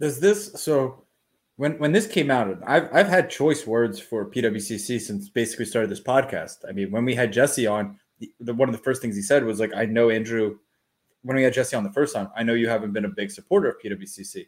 [0.00, 1.04] Does this, so
[1.56, 5.90] when when this came out, I've I've had choice words for PWCC since basically started
[5.90, 6.58] this podcast.
[6.68, 9.22] I mean, when we had Jesse on, the, the, one of the first things he
[9.22, 10.58] said was like, "I know Andrew."
[11.22, 13.30] When we had Jesse on the first time, I know you haven't been a big
[13.30, 14.46] supporter of PWCC.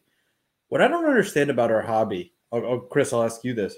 [0.69, 3.77] What I don't understand about our hobby, oh, Chris, I'll ask you this: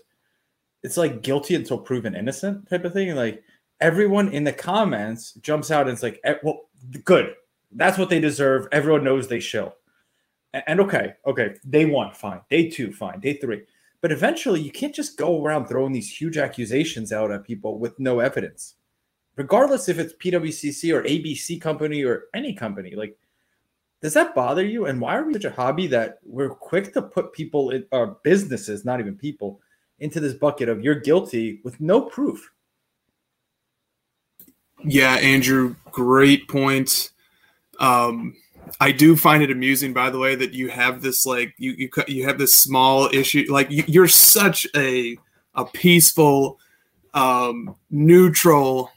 [0.82, 3.14] it's like guilty until proven innocent type of thing.
[3.14, 3.42] Like
[3.80, 6.62] everyone in the comments jumps out and it's like, eh, "Well,
[7.04, 7.34] good,
[7.72, 9.74] that's what they deserve." Everyone knows they show.
[10.52, 12.40] And okay, okay, day one, fine.
[12.48, 13.20] Day two, fine.
[13.20, 13.62] Day three.
[14.00, 17.98] But eventually, you can't just go around throwing these huge accusations out at people with
[17.98, 18.76] no evidence,
[19.36, 22.94] regardless if it's PWCC or ABC company or any company.
[22.94, 23.18] Like,
[24.00, 24.86] does that bother you?
[24.86, 28.18] And why are we such a hobby that we're quick to put people in our
[28.22, 29.60] businesses, not even people,
[29.98, 32.52] into this bucket of you're guilty with no proof?
[34.84, 37.10] Yeah, Andrew, great point.
[37.80, 38.36] Um,
[38.80, 41.90] I do find it amusing, by the way, that you have this like you you
[42.06, 43.46] you have this small issue.
[43.48, 45.16] Like you, are such a
[45.54, 46.58] a peaceful,
[47.14, 48.90] um, neutral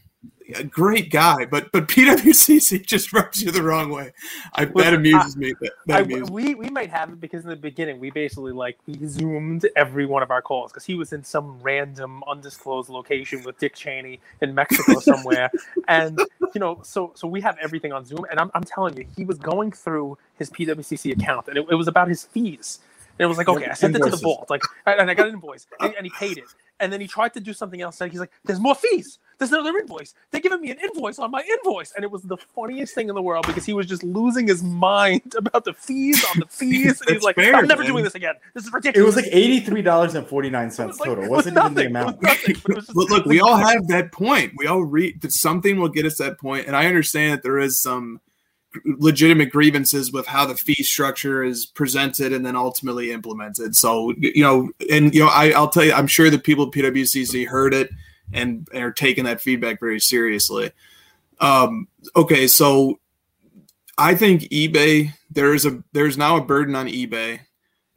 [0.56, 4.14] a great guy, but but PWCC just rubs you the wrong way.
[4.54, 5.54] I, well, that amuses I, me.
[5.62, 8.52] That, that I, amuses we we might have it because in the beginning we basically
[8.52, 12.90] like we zoomed every one of our calls because he was in some random undisclosed
[12.90, 15.52] location with Dick Cheney in Mexico somewhere,
[15.88, 16.20] and
[16.54, 19.26] you know so so we have everything on Zoom, and I'm I'm telling you he
[19.26, 22.80] was going through his PWCC account, and it, it was about his fees.
[23.20, 24.14] And it was like, okay, I sent Invoices.
[24.14, 26.46] it to the vault, like, and I got an invoice, and, and he paid it,
[26.80, 28.00] and then he tried to do something else.
[28.02, 29.20] And he's like, "There's more fees.
[29.42, 30.14] There's another invoice.
[30.30, 33.16] They're giving me an invoice on my invoice." And it was the funniest thing in
[33.16, 37.02] the world because he was just losing his mind about the fees on the fees.
[37.02, 37.92] and he's like, fair, "I'm never man.
[37.92, 38.36] doing this again.
[38.54, 41.24] This is ridiculous." It was like eighty three dollars and forty nine cents like, total.
[41.24, 42.22] It wasn't nothing, even the amount.
[42.22, 42.56] Nothing,
[42.94, 44.54] look, look, we all have that point.
[44.58, 47.58] We all read that something will get us that point, and I understand that there
[47.58, 48.22] is some
[48.86, 53.76] legitimate grievances with how the fee structure is presented and then ultimately implemented.
[53.76, 56.74] So you know, and you know, I, I'll tell you, I'm sure the people at
[56.74, 57.90] PWCC heard it
[58.34, 60.72] and are taking that feedback very seriously.
[61.40, 63.00] Um, okay, so
[63.98, 67.42] I think eBay there is a there's now a burden on eBay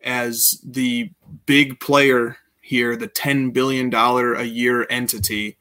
[0.03, 1.11] as the
[1.47, 5.57] big player here, the ten billion dollar a year entity,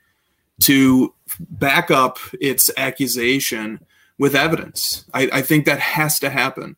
[0.61, 3.79] to back up its accusation
[4.17, 5.05] with evidence.
[5.13, 6.75] I, I think that has to happen.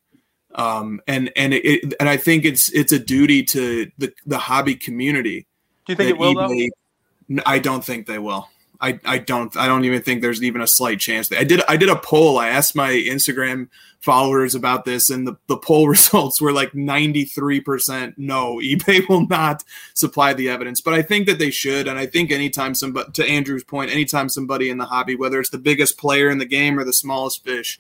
[0.56, 4.76] Um, and and it, and I think it's it's a duty to the, the hobby
[4.76, 5.48] community.
[5.86, 6.76] Do you think it will eBay, though?
[7.46, 8.50] I don't think they will.
[8.82, 11.32] I, I don't I don't even think there's even a slight chance.
[11.32, 12.38] I did I did a poll.
[12.38, 13.70] I asked my Instagram
[14.00, 19.64] followers about this, and the, the poll results were like 93% no, eBay will not
[19.94, 20.82] supply the evidence.
[20.82, 24.30] But I think that they should, and I think anytime somebody to Andrew's point, anytime
[24.30, 27.44] somebody in the hobby, whether it's the biggest player in the game or the smallest
[27.44, 27.80] fish,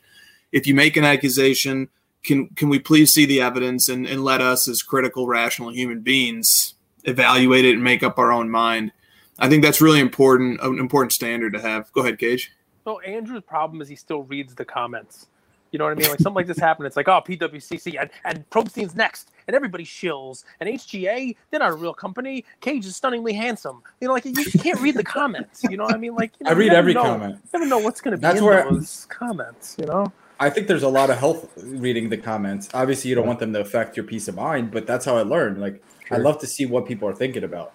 [0.51, 1.89] if you make an accusation,
[2.23, 6.01] can can we please see the evidence and, and let us as critical, rational human
[6.01, 6.73] beings
[7.03, 8.91] evaluate it and make up our own mind?
[9.39, 11.91] I think that's really important, an important standard to have.
[11.91, 12.51] Go ahead, Cage.
[12.83, 15.27] So Andrew's problem is he still reads the comments.
[15.71, 16.09] You know what I mean?
[16.09, 16.87] Like something like this happened.
[16.87, 20.45] It's like, oh, PWCC and, and Probstein's next, and everybody shills.
[20.61, 22.45] And HGA, they're not a real company.
[22.61, 23.81] Cage is stunningly handsome.
[23.99, 25.63] You know, like you can't read the comments.
[25.69, 26.15] You know what I mean?
[26.15, 27.39] Like you know, I read every know, comment.
[27.43, 29.75] You never know what's going to be That's in where those comments.
[29.77, 30.13] You know.
[30.39, 32.69] I think there's a lot of health reading the comments.
[32.73, 35.23] Obviously, you don't want them to affect your peace of mind, but that's how I
[35.23, 35.59] learned.
[35.59, 36.17] Like, sure.
[36.17, 37.73] I love to see what people are thinking about.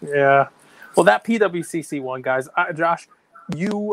[0.00, 0.48] Yeah.
[0.96, 2.48] Well, that PWCC one, guys.
[2.56, 3.08] I, Josh,
[3.56, 3.92] you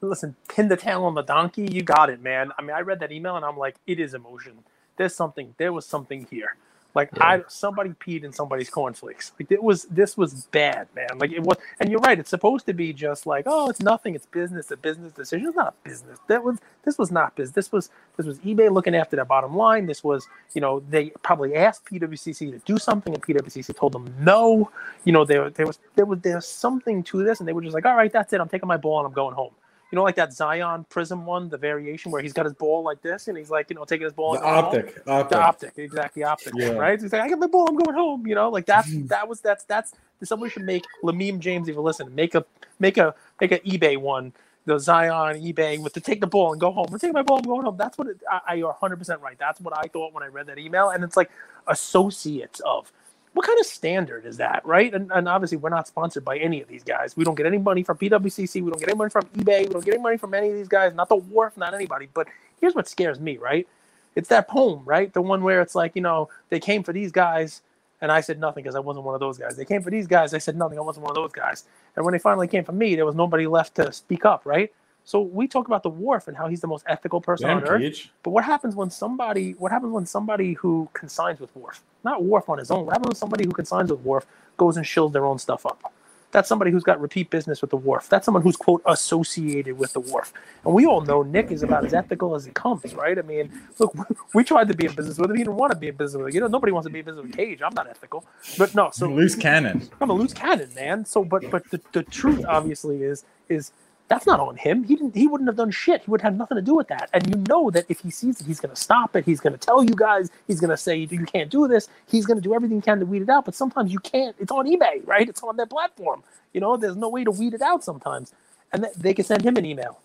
[0.00, 1.68] listen, pin the tail on the donkey.
[1.70, 2.52] You got it, man.
[2.58, 4.60] I mean, I read that email and I'm like, it is emotion.
[4.96, 5.54] There's something.
[5.58, 6.56] There was something here.
[6.98, 7.24] Like yeah.
[7.24, 9.30] I somebody peed in somebody's cornflakes.
[9.38, 11.06] Like it was this was bad, man.
[11.18, 14.16] Like it was and you're right, it's supposed to be just like, oh, it's nothing,
[14.16, 15.46] it's business, a business decision.
[15.46, 16.18] It's not business.
[16.26, 17.54] That was this was not business.
[17.54, 19.86] This was this was eBay looking after their bottom line.
[19.86, 24.12] This was, you know, they probably asked PWCC to do something and PWCC told them
[24.18, 24.68] no.
[25.04, 27.74] You know, there there was there was there's something to this and they were just
[27.74, 28.40] like, all right, that's it.
[28.40, 29.52] I'm taking my ball and I'm going home
[29.90, 33.00] you know, like that Zion Prism one, the variation where he's got his ball like
[33.00, 34.34] this, and he's like, you know, taking his ball.
[34.34, 36.70] The optic, optic, the optic, exactly optic, yeah.
[36.70, 37.00] right?
[37.00, 38.26] He's like, I got my ball, I'm going home.
[38.26, 39.06] You know, like that's mm-hmm.
[39.06, 42.44] that was that's that's somebody should make Lamim James even listen, make a
[42.78, 44.32] make a make an eBay one,
[44.66, 46.86] the Zion eBay with the take the ball and go home.
[46.92, 47.76] I'm taking my ball, I'm going home.
[47.78, 49.38] That's what it, I, I, you're 100 percent right.
[49.38, 51.30] That's what I thought when I read that email, and it's like
[51.66, 52.92] associates of
[53.38, 54.92] what kind of standard is that, right?
[54.92, 57.16] And, and, obviously, we're not sponsored by any of these guys.
[57.16, 58.60] We don't get any money from PWCC.
[58.64, 59.60] We don't get any money from eBay.
[59.60, 60.92] We don't get any money from any of these guys.
[60.92, 62.08] Not the Wharf, not anybody.
[62.12, 62.26] But
[62.60, 63.68] here's what scares me, right?
[64.16, 65.12] It's that poem, right?
[65.12, 67.62] The one where it's like, you know, they came for these guys,
[68.00, 69.56] and I said nothing because I wasn't one of those guys.
[69.56, 70.34] They came for these guys.
[70.34, 70.76] I said nothing.
[70.76, 71.62] I wasn't one of those guys.
[71.94, 74.72] And when they finally came for me, there was nobody left to speak up, right?
[75.08, 77.64] So we talk about the Wharf and how he's the most ethical person Damn, on
[77.64, 77.80] earth.
[78.22, 82.50] But what happens when somebody what happens when somebody who consigns with Wharf, not Wharf
[82.50, 84.26] on his own, what happens when somebody who consigns with Wharf
[84.58, 85.94] goes and shills their own stuff up?
[86.30, 88.10] That's somebody who's got repeat business with the Wharf.
[88.10, 90.34] That's someone who's quote associated with the Wharf.
[90.66, 93.18] And we all know Nick is about as ethical as it comes, right?
[93.18, 93.96] I mean, look,
[94.34, 95.36] we tried to be in business with him.
[95.36, 96.34] He didn't want to be in business with him.
[96.34, 97.62] You know, nobody wants to be in business with Cage.
[97.62, 98.26] I'm not ethical,
[98.58, 98.90] but no.
[98.92, 99.88] So loose cannon.
[100.02, 101.06] I'm a loose cannon, man.
[101.06, 103.72] So, but but the, the truth obviously is is
[104.08, 104.84] that's not on him.
[104.84, 105.14] He didn't.
[105.14, 106.02] He wouldn't have done shit.
[106.02, 107.10] He would have nothing to do with that.
[107.12, 109.24] And you know that if he sees it, he's going to stop it.
[109.24, 110.30] He's going to tell you guys.
[110.46, 111.88] He's going to say you can't do this.
[112.06, 113.44] He's going to do everything he can to weed it out.
[113.44, 114.34] But sometimes you can't.
[114.38, 115.28] It's on eBay, right?
[115.28, 116.22] It's on their platform.
[116.54, 118.32] You know, there's no way to weed it out sometimes.
[118.72, 120.00] And they can send him an email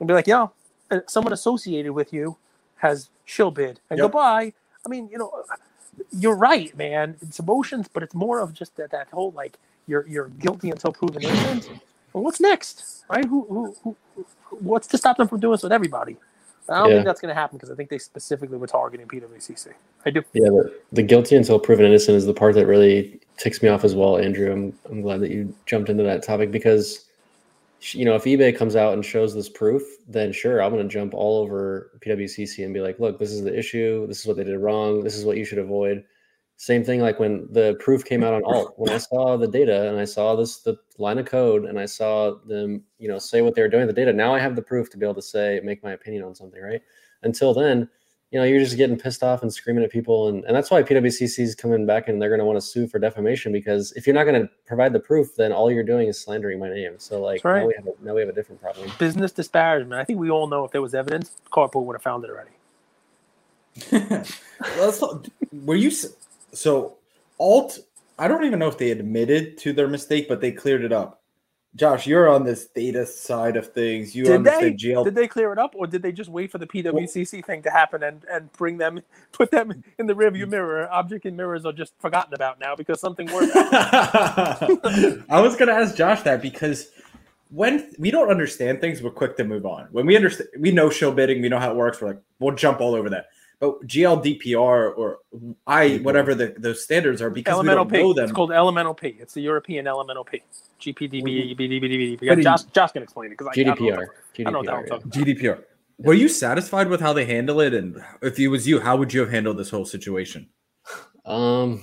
[0.00, 0.50] and be like, "Yo,
[0.90, 2.36] uh, someone associated with you
[2.76, 4.06] has shill bid and yep.
[4.06, 4.52] goodbye."
[4.84, 5.32] I mean, you know,
[6.12, 7.16] you're right, man.
[7.22, 10.92] It's emotions, but it's more of just that that whole like you're you're guilty until
[10.92, 11.80] proven innocent
[12.16, 13.26] well, what's next, right?
[13.26, 13.96] Who, who, who,
[14.60, 16.16] what's to stop them from doing this with everybody?
[16.66, 16.94] I don't yeah.
[16.94, 19.74] think that's going to happen because I think they specifically were targeting PWCC.
[20.06, 20.22] I do.
[20.32, 23.84] Yeah, the, the guilty until proven innocent is the part that really ticks me off
[23.84, 24.50] as well, Andrew.
[24.50, 27.04] I'm, I'm glad that you jumped into that topic because,
[27.80, 30.92] you know, if eBay comes out and shows this proof, then sure, I'm going to
[30.92, 34.06] jump all over PWCC and be like, look, this is the issue.
[34.06, 35.04] This is what they did wrong.
[35.04, 36.02] This is what you should avoid.
[36.58, 38.74] Same thing like when the proof came out on alt.
[38.76, 41.86] When I saw the data and I saw this the line of code and I
[41.86, 44.12] saw them, you know, say what they were doing the data.
[44.12, 46.62] Now I have the proof to be able to say make my opinion on something,
[46.62, 46.82] right?
[47.22, 47.88] Until then,
[48.32, 50.82] you know, you're just getting pissed off and screaming at people, and, and that's why
[50.82, 54.06] PWCC is coming back and they're going to want to sue for defamation because if
[54.06, 56.94] you're not going to provide the proof, then all you're doing is slandering my name.
[56.98, 57.60] So like right.
[57.60, 58.90] now we have a, now we have a different problem.
[58.98, 60.00] Business disparagement.
[60.00, 62.50] I think we all know if there was evidence, Carpool would have found it already.
[64.78, 65.90] Let's talk, were you
[66.52, 66.96] so
[67.38, 67.78] alt,
[68.18, 71.22] I don't even know if they admitted to their mistake, but they cleared it up.
[71.76, 74.14] Josh, you're on this data side of things.
[74.16, 75.04] You Did they GL.
[75.04, 77.70] did they clear it up, or did they just wait for the PWCC thing to
[77.70, 80.50] happen and and bring them, put them in the rearview mm.
[80.50, 80.88] mirror?
[80.90, 83.50] Object and mirrors are just forgotten about now because something worse.
[83.54, 86.88] I was gonna ask Josh that because
[87.50, 89.88] when we don't understand things, we're quick to move on.
[89.92, 92.00] When we understand, we know show bidding, we know how it works.
[92.00, 93.26] We're like, we'll jump all over that.
[93.58, 95.18] But GLDPR or
[95.66, 97.96] I, whatever the those standards are, because elemental we P.
[97.96, 98.24] don't know them.
[98.24, 99.16] It's called elemental P.
[99.18, 100.42] It's the European elemental P.
[100.80, 102.10] GPDB, BDBDB.
[102.28, 104.06] What do you- Josh, Josh can explain it because I, I don't know GDPR.
[104.38, 105.12] I don't know what the hell I'm GDPR.
[105.14, 105.62] talking GDPR.
[105.98, 107.72] Were you satisfied with how they handle it?
[107.72, 110.50] And if it was you, how would you have handled this whole situation?
[111.24, 111.82] Um,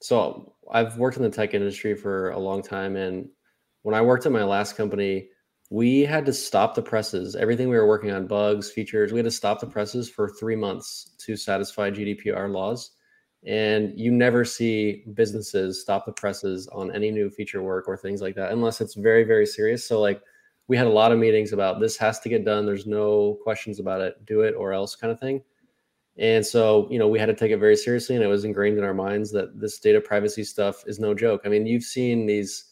[0.00, 3.28] so I've worked in the tech industry for a long time, and
[3.82, 5.28] when I worked at my last company,
[5.70, 7.36] we had to stop the presses.
[7.36, 10.56] Everything we were working on, bugs, features, we had to stop the presses for three
[10.56, 12.90] months to satisfy GDPR laws.
[13.46, 18.20] And you never see businesses stop the presses on any new feature work or things
[18.20, 19.86] like that, unless it's very, very serious.
[19.86, 20.20] So, like,
[20.66, 22.66] we had a lot of meetings about this has to get done.
[22.66, 24.24] There's no questions about it.
[24.26, 25.42] Do it or else kind of thing.
[26.18, 28.76] And so, you know, we had to take it very seriously, and it was ingrained
[28.76, 31.42] in our minds that this data privacy stuff is no joke.
[31.44, 32.66] I mean, you've seen these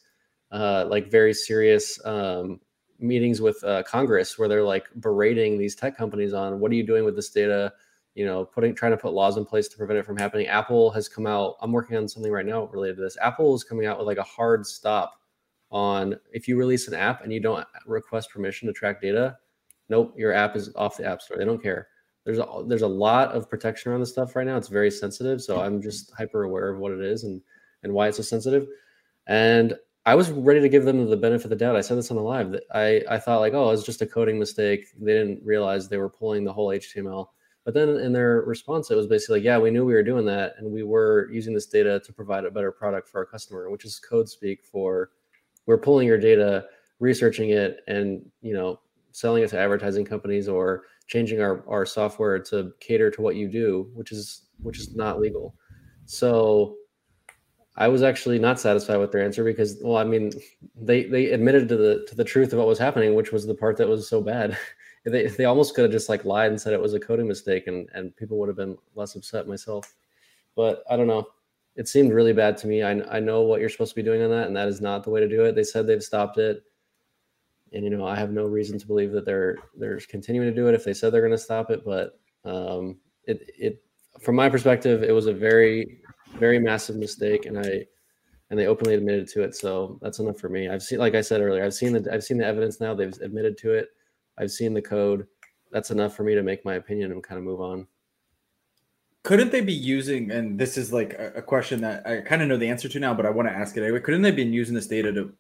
[0.51, 2.61] uh, like very serious um,
[2.99, 6.87] meetings with uh, Congress where they're like berating these tech companies on what are you
[6.87, 7.73] doing with this data?
[8.15, 10.49] You know, putting trying to put laws in place to prevent it from happening.
[10.49, 11.57] Apple has come out.
[11.61, 13.17] I'm working on something right now related to this.
[13.21, 15.21] Apple is coming out with like a hard stop
[15.71, 19.37] on if you release an app and you don't request permission to track data.
[19.89, 21.39] Nope, your app is off the app store.
[21.39, 21.89] They don't care
[22.29, 24.59] there's a there's a lot of protection around this stuff right now.
[24.59, 27.41] It's very sensitive, so I'm just hyper aware of what it is and
[27.83, 28.67] and why it's so sensitive.
[29.29, 29.75] And
[30.07, 31.77] I was ready to give them the benefit of the doubt.
[31.77, 34.07] I said this on the live that I I thought like, oh, it's just a
[34.07, 34.87] coding mistake.
[34.99, 37.27] They didn't realize they were pulling the whole HTML.
[37.65, 40.25] But then in their response, it was basically like, yeah, we knew we were doing
[40.25, 43.69] that, and we were using this data to provide a better product for our customer,
[43.69, 45.11] which is code speak for
[45.67, 46.65] we're pulling your data,
[46.99, 48.81] researching it, and you know
[49.13, 53.49] selling it to advertising companies or changing our, our software to cater to what you
[53.49, 55.55] do, which is which is not legal.
[56.07, 56.77] So
[57.79, 60.33] I was actually not satisfied with their answer because well, I mean,
[60.77, 63.55] they they admitted to the to the truth of what was happening, which was the
[63.55, 64.59] part that was so bad.
[65.05, 67.69] they they almost could have just like lied and said it was a coding mistake
[67.69, 69.95] and and people would have been less upset myself.
[70.57, 71.29] But I don't know.
[71.77, 72.83] It seemed really bad to me.
[72.83, 75.05] I, I know what you're supposed to be doing on that, and that is not
[75.05, 75.55] the way to do it.
[75.55, 76.65] They said they've stopped it
[77.73, 80.69] and you know I have no reason to believe that they're they're continuing to do
[80.69, 81.85] it if they said they're going to stop it.
[81.85, 83.83] But um, it it
[84.21, 86.01] from my perspective, it was a very
[86.35, 87.87] very massive mistake, and I
[88.51, 89.55] and they openly admitted to it.
[89.55, 90.69] So that's enough for me.
[90.69, 92.95] I've seen, like I said earlier, I've seen the I've seen the evidence now.
[92.95, 93.89] They've admitted to it.
[94.39, 95.27] I've seen the code.
[95.71, 97.87] That's enough for me to make my opinion and kind of move on.
[99.23, 102.49] Couldn't they be using, and this is like a, a question that I kind of
[102.49, 104.01] know the answer to now, but I want to ask it anyway.
[104.01, 105.35] Couldn't they be using this data to,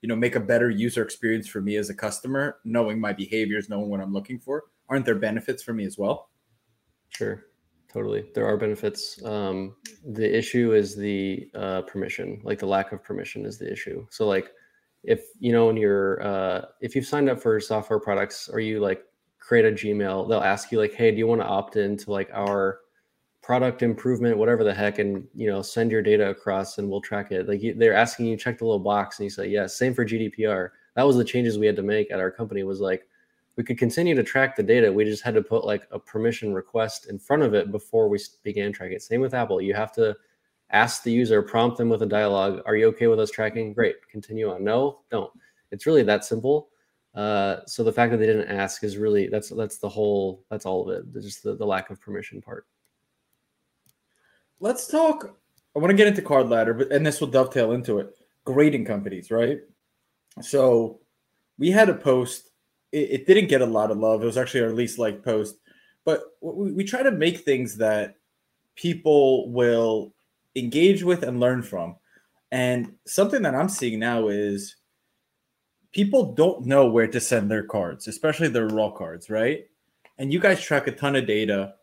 [0.00, 3.68] you know, make a better user experience for me as a customer, knowing my behaviors,
[3.68, 4.64] knowing what I'm looking for?
[4.88, 6.30] Aren't there benefits for me as well?
[7.10, 7.44] Sure,
[7.92, 8.26] totally.
[8.34, 9.22] There are benefits.
[9.24, 14.06] Um, the issue is the uh, permission, like the lack of permission is the issue.
[14.10, 14.52] So, like,
[15.04, 18.80] if you know, when you're uh, if you've signed up for software products or you
[18.80, 19.02] like
[19.38, 22.30] create a Gmail, they'll ask you like, "Hey, do you want to opt into like
[22.32, 22.80] our
[23.42, 27.32] product improvement, whatever the heck, and you know, send your data across and we'll track
[27.32, 29.78] it." Like you, they're asking you check the little box and you say yes.
[29.78, 30.70] Same for GDPR.
[30.94, 32.62] That was the changes we had to make at our company.
[32.64, 33.07] Was like
[33.58, 34.90] we could continue to track the data.
[34.90, 38.20] We just had to put like a permission request in front of it before we
[38.44, 39.02] began tracking it.
[39.02, 39.60] Same with Apple.
[39.60, 40.14] You have to
[40.70, 42.62] ask the user, prompt them with a dialogue.
[42.66, 43.72] Are you okay with us tracking?
[43.72, 43.96] Great.
[44.08, 44.62] Continue on.
[44.62, 45.32] No, don't.
[45.72, 46.68] It's really that simple.
[47.16, 50.64] Uh, so the fact that they didn't ask is really that's that's the whole that's
[50.64, 51.06] all of it.
[51.16, 52.64] It's just the, the lack of permission part.
[54.60, 55.36] Let's talk.
[55.74, 58.14] I want to get into card ladder, but and this will dovetail into it.
[58.44, 59.58] Grading companies, right?
[60.42, 61.00] So
[61.58, 62.47] we had a post.
[62.92, 64.22] It, it didn't get a lot of love.
[64.22, 65.56] It was actually our least liked post,
[66.04, 68.16] but we, we try to make things that
[68.74, 70.14] people will
[70.56, 71.96] engage with and learn from.
[72.50, 74.76] And something that I'm seeing now is
[75.92, 79.66] people don't know where to send their cards, especially their raw cards, right?
[80.18, 81.74] And you guys track a ton of data.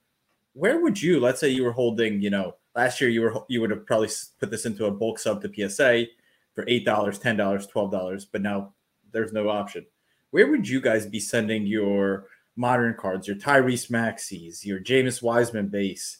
[0.54, 3.62] Where would you, let's say you were holding, you know, last year you were you
[3.62, 6.06] would have probably put this into a bulk sub to PSA
[6.54, 8.74] for eight dollars, ten dollars, twelve dollars, but now
[9.12, 9.86] there's no option.
[10.32, 15.68] Where would you guys be sending your modern cards, your Tyrese Maxeys, your James Wiseman
[15.68, 16.20] base?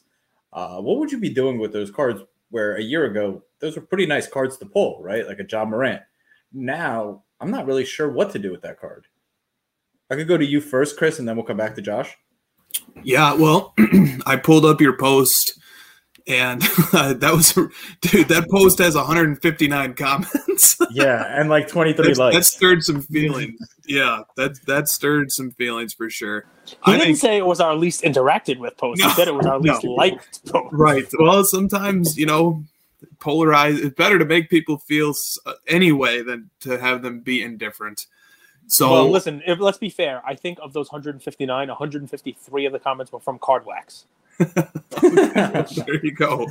[0.54, 2.22] Uh, what would you be doing with those cards?
[2.50, 5.28] Where a year ago those were pretty nice cards to pull, right?
[5.28, 6.02] Like a Ja Morant.
[6.54, 9.08] Now I'm not really sure what to do with that card.
[10.10, 12.16] I could go to you first, Chris, and then we'll come back to Josh.
[13.04, 13.74] Yeah, well,
[14.26, 15.60] I pulled up your post
[16.28, 16.62] and
[16.94, 17.54] uh, that was
[18.02, 18.28] dude.
[18.30, 20.78] That post has 159 comments.
[20.92, 22.36] yeah, and like 23 That's- likes.
[22.36, 23.60] That stirred some feelings.
[23.86, 26.46] yeah, that that stirred some feelings for sure.
[26.66, 29.02] He I didn't think- say it was our least interacted with post.
[29.02, 29.74] No, he said it was our no.
[29.74, 30.74] least liked post.
[30.74, 31.06] Right.
[31.20, 32.64] Well, sometimes you know,
[33.20, 33.78] polarize.
[33.78, 35.14] It's better to make people feel
[35.46, 38.08] uh, anyway than to have them be indifferent.
[38.68, 39.44] So well, listen.
[39.46, 40.24] If, let's be fair.
[40.26, 44.06] I think of those 159, 153 of the comments were from Card Wax.
[45.02, 46.48] there you go.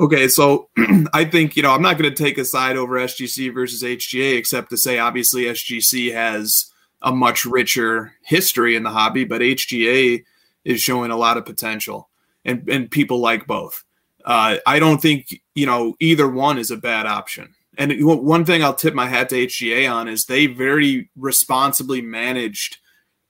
[0.00, 0.68] Okay, so
[1.12, 4.36] I think you know I'm not going to take a side over SGC versus HGA,
[4.36, 6.70] except to say obviously SGC has
[7.02, 10.24] a much richer history in the hobby, but HGA
[10.64, 12.08] is showing a lot of potential,
[12.44, 13.84] and and people like both.
[14.24, 17.54] Uh, I don't think you know either one is a bad option.
[17.78, 22.78] And one thing I'll tip my hat to HGA on is they very responsibly managed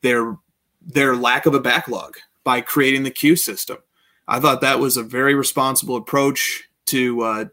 [0.03, 0.37] their
[0.81, 2.17] their lack of a backlog
[2.47, 3.79] by creating the queue system.
[4.29, 7.45] I thought that was a very responsible approach to uh,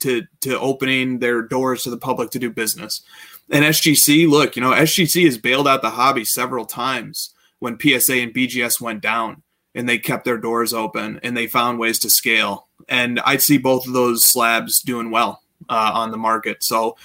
[0.00, 3.02] to to opening their doors to the public to do business.
[3.50, 8.16] And SGC, look, you know, SGC has bailed out the hobby several times when PSA
[8.16, 9.44] and BGS went down,
[9.76, 12.66] and they kept their doors open and they found ways to scale.
[12.88, 16.64] And I see both of those slabs doing well uh, on the market.
[16.64, 16.96] So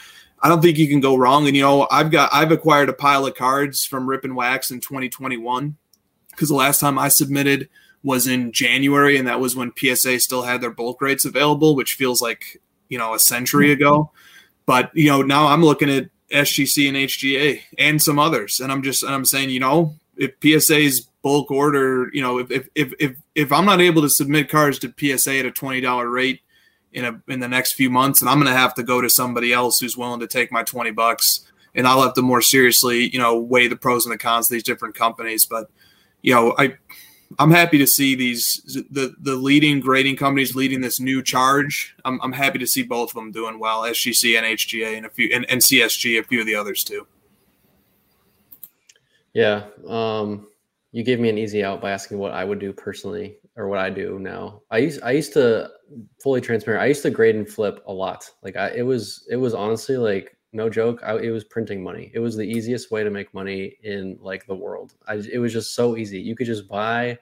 [0.42, 1.46] I don't think you can go wrong.
[1.46, 4.72] And you know, I've got I've acquired a pile of cards from Rip and Wax
[4.72, 5.78] in 2021
[6.38, 7.68] because the last time I submitted
[8.04, 11.94] was in January, and that was when PSA still had their bulk rates available, which
[11.94, 13.82] feels like you know a century mm-hmm.
[13.82, 14.12] ago.
[14.66, 18.84] But you know now I'm looking at SGC and HGA and some others, and I'm
[18.84, 22.94] just and I'm saying you know if PSA's bulk order, you know if if if
[23.00, 26.42] if, if I'm not able to submit cards to PSA at a twenty dollar rate
[26.94, 29.10] in a in the next few months, and I'm going to have to go to
[29.10, 33.10] somebody else who's willing to take my twenty bucks, and I'll have to more seriously
[33.12, 35.72] you know weigh the pros and the cons of these different companies, but
[36.22, 36.78] you know I
[37.40, 41.96] I'm happy to see these the the leading grading companies leading this new charge.
[42.06, 45.10] I'm, I'm happy to see both of them doing well, SGC and HGA, and a
[45.10, 47.06] few and, and CSG, a few of the others too.
[49.34, 49.66] Yeah.
[49.88, 50.48] Um,
[50.92, 53.80] you gave me an easy out by asking what I would do personally or what
[53.80, 54.62] I do now.
[54.72, 55.70] I used I used to
[56.24, 56.82] fully transparent.
[56.82, 58.30] I used to grade and flip a lot.
[58.42, 61.02] Like I, it was it was honestly like no joke.
[61.04, 62.12] I, it was printing money.
[62.14, 64.94] It was the easiest way to make money in like the world.
[65.08, 66.20] I, it was just so easy.
[66.20, 67.18] You could just buy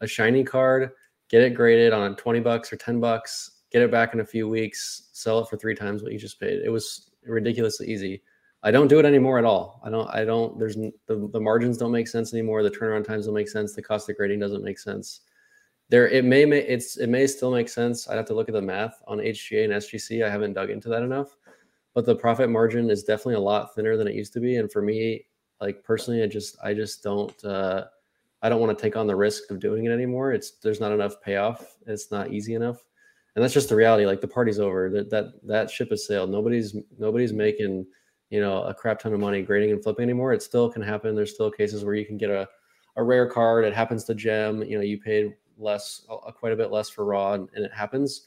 [0.00, 0.90] a shiny card,
[1.28, 4.48] get it graded on 20 bucks or 10 bucks, get it back in a few
[4.48, 6.60] weeks, sell it for three times what you just paid.
[6.64, 8.22] It was ridiculously easy.
[8.62, 9.80] I don't do it anymore at all.
[9.84, 10.08] I don't.
[10.12, 10.58] I don't.
[10.58, 12.62] There's the, the margins don't make sense anymore.
[12.62, 13.74] The turnaround times don't make sense.
[13.74, 15.20] The cost of grading doesn't make sense.
[15.88, 18.08] There, it may it's it may still make sense.
[18.08, 20.24] I'd have to look at the math on HGA and SGC.
[20.24, 21.36] I haven't dug into that enough,
[21.96, 24.56] but the profit margin is definitely a lot thinner than it used to be.
[24.56, 25.24] And for me,
[25.62, 27.42] like personally, I just I just don't.
[27.42, 27.86] uh
[28.42, 30.32] I don't want to take on the risk of doing it anymore.
[30.32, 31.78] It's there's not enough payoff.
[31.86, 32.84] It's not easy enough,
[33.34, 34.04] and that's just the reality.
[34.04, 34.90] Like the party's over.
[34.90, 36.28] That that that ship has sailed.
[36.28, 37.86] Nobody's nobody's making
[38.28, 40.34] you know a crap ton of money grading and flipping anymore.
[40.34, 41.16] It still can happen.
[41.16, 42.46] There's still cases where you can get a
[42.96, 43.64] a rare card.
[43.64, 44.62] It happens to gem.
[44.62, 47.72] You know you paid less, uh, quite a bit less for raw, and, and it
[47.72, 48.26] happens.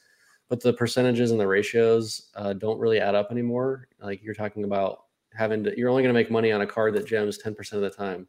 [0.50, 3.88] But the percentages and the ratios uh, don't really add up anymore.
[4.02, 6.96] Like you're talking about having to, you're only going to make money on a card
[6.96, 8.28] that gems 10% of the time.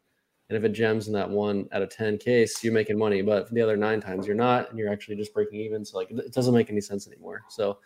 [0.49, 3.21] And if it gems in that one out of 10 case, you're making money.
[3.21, 5.83] But the other nine times you're not, and you're actually just breaking even.
[5.83, 7.43] So like it doesn't make any sense anymore.
[7.49, 7.79] So,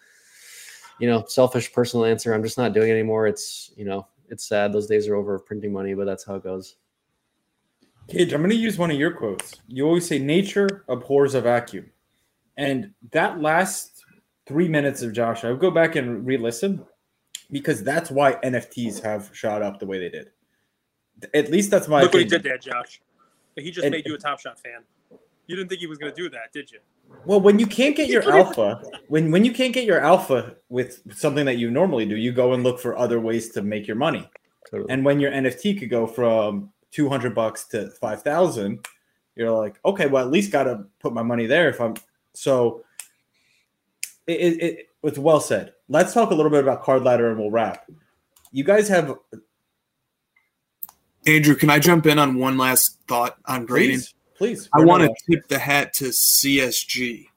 [0.99, 2.33] you know, selfish personal answer.
[2.33, 3.27] I'm just not doing it anymore.
[3.27, 4.73] It's, you know, it's sad.
[4.73, 6.75] Those days are over of printing money, but that's how it goes.
[8.07, 9.55] Cage, I'm going to use one of your quotes.
[9.67, 11.91] You always say, Nature abhors a vacuum.
[12.57, 13.94] And that last
[14.45, 16.85] three minutes of Josh, I would go back and re listen
[17.51, 20.31] because that's why NFTs have shot up the way they did.
[21.33, 22.41] At least that's my Look what he opinion.
[22.41, 23.01] did there, Josh.
[23.55, 24.81] He just And- made you a Top Shot fan.
[25.47, 26.79] You didn't think he was going to do that, did you?
[27.25, 31.03] Well, when you can't get your alpha, when when you can't get your alpha with
[31.15, 33.95] something that you normally do, you go and look for other ways to make your
[33.95, 34.27] money.
[34.69, 34.91] Totally.
[34.91, 38.83] And when your NFT could go from 200 bucks to 5,000,
[39.35, 41.93] you're like, okay, well, at least got to put my money there if I'm
[42.33, 42.83] so
[44.27, 45.73] it, it, it it's well said.
[45.87, 47.89] Let's talk a little bit about card ladder and we'll wrap.
[48.51, 49.15] You guys have
[51.27, 53.97] Andrew, can I jump in on one last thought on grading?
[53.97, 54.69] please, please.
[54.73, 57.27] I want to tip the hat to CSG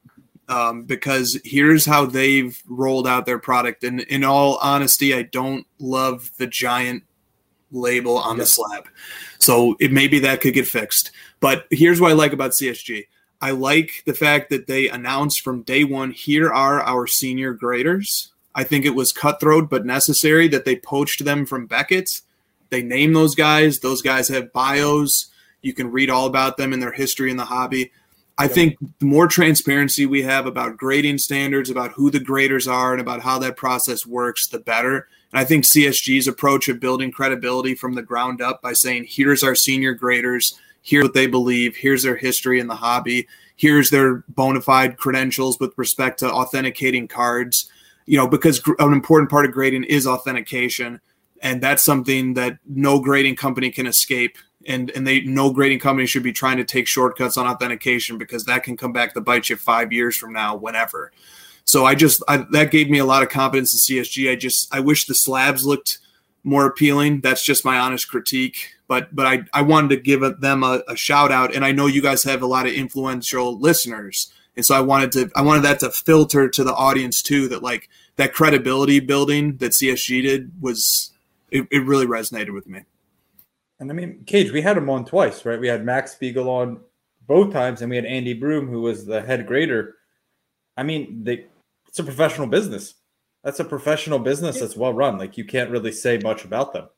[0.47, 3.83] um, because here's how they've rolled out their product.
[3.83, 7.03] And in all honesty, I don't love the giant
[7.71, 8.87] label on the slab.
[9.37, 11.11] So it maybe that could get fixed.
[11.39, 13.05] But here's what I like about CSG.
[13.41, 18.31] I like the fact that they announced from day one, here are our senior graders.
[18.53, 22.09] I think it was cutthroat but necessary that they poached them from Beckett.
[22.69, 23.79] They name those guys.
[23.79, 25.27] Those guys have bios.
[25.61, 27.91] You can read all about them and their history in the hobby.
[28.37, 32.93] I think the more transparency we have about grading standards, about who the graders are,
[32.93, 35.09] and about how that process works, the better.
[35.33, 39.43] And I think CSG's approach of building credibility from the ground up by saying, here's
[39.43, 40.57] our senior graders,
[40.89, 45.59] here's what they believe, here's their history in the hobby, here's their bona fide credentials
[45.59, 47.69] with respect to authenticating cards.
[48.05, 50.99] You know, because an important part of grading is authentication.
[51.41, 54.37] And that's something that no grading company can escape
[54.67, 58.45] and and they no grading company should be trying to take shortcuts on authentication because
[58.45, 61.11] that can come back to bite you five years from now, whenever.
[61.65, 64.31] So I just I, that gave me a lot of confidence in CSG.
[64.31, 65.99] I just I wish the slabs looked
[66.43, 67.21] more appealing.
[67.21, 68.75] That's just my honest critique.
[68.89, 71.85] But but I I wanted to give them a, a shout out, and I know
[71.85, 75.63] you guys have a lot of influential listeners, and so I wanted to I wanted
[75.63, 77.47] that to filter to the audience too.
[77.47, 77.87] That like
[78.17, 81.11] that credibility building that CSG did was
[81.51, 82.83] it, it really resonated with me.
[83.79, 85.59] And I mean, Cage, we had him on twice, right?
[85.59, 86.81] We had Max Spiegel on
[87.27, 89.95] both times, and we had Andy Broome, who was the head grader.
[90.75, 91.45] I mean, they,
[91.87, 92.95] it's a professional business.
[93.43, 95.17] That's a professional business that's well run.
[95.17, 96.89] Like you can't really say much about them.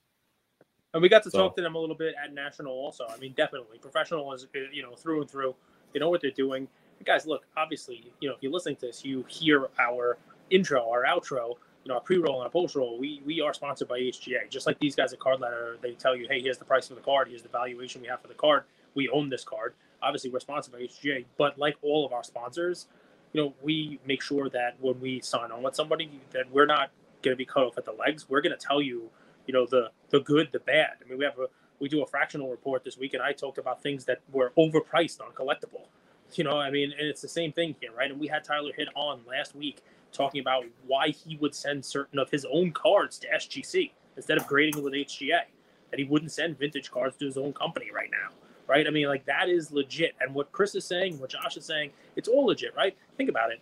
[0.93, 1.37] And we got to so.
[1.37, 3.05] talk to them a little bit at national, also.
[3.09, 5.55] I mean, definitely professional is uh, you know through and through.
[5.93, 6.67] They know what they're doing.
[7.05, 10.17] guys, look, obviously, you know, if you're listening to this, you hear our
[10.49, 13.99] intro, our outro you know, a pre-roll and a post-roll, we we are sponsored by
[13.99, 14.49] HGA.
[14.49, 16.95] Just like these guys at Card Ladder, they tell you, hey, here's the price of
[16.95, 18.63] the card, here's the valuation we have for the card.
[18.93, 19.73] We own this card.
[20.01, 22.87] Obviously, we're sponsored by HGA, but like all of our sponsors,
[23.33, 26.91] you know, we make sure that when we sign on with somebody, that we're not
[27.21, 28.27] going to be cut off at the legs.
[28.29, 29.09] We're going to tell you,
[29.51, 30.91] you know, the the good, the bad.
[31.03, 31.47] I mean, we have a
[31.79, 35.19] we do a fractional report this week, and I talked about things that were overpriced
[35.19, 35.87] on collectible.
[36.35, 38.09] You know, I mean, and it's the same thing here, right?
[38.09, 39.83] And we had Tyler hit on last week
[40.13, 44.47] talking about why he would send certain of his own cards to SGC instead of
[44.47, 45.41] grading them with HGA.
[45.89, 48.29] That he wouldn't send vintage cards to his own company right now.
[48.67, 48.87] Right?
[48.87, 50.15] I mean, like that is legit.
[50.21, 52.95] And what Chris is saying, what Josh is saying, it's all legit, right?
[53.17, 53.59] Think about it.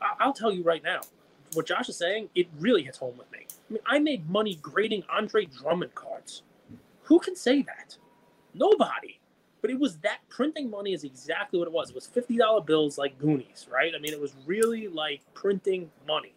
[0.00, 1.02] I- will tell you right now,
[1.54, 3.46] what Josh is saying, it really hits home with me.
[3.68, 6.42] I mean, I made money grading Andre Drummond cards.
[7.04, 7.96] Who can say that?
[8.54, 9.18] Nobody.
[9.60, 11.90] But it was that printing money is exactly what it was.
[11.90, 13.92] It was fifty dollar bills like Goonies, right?
[13.94, 16.34] I mean, it was really like printing money,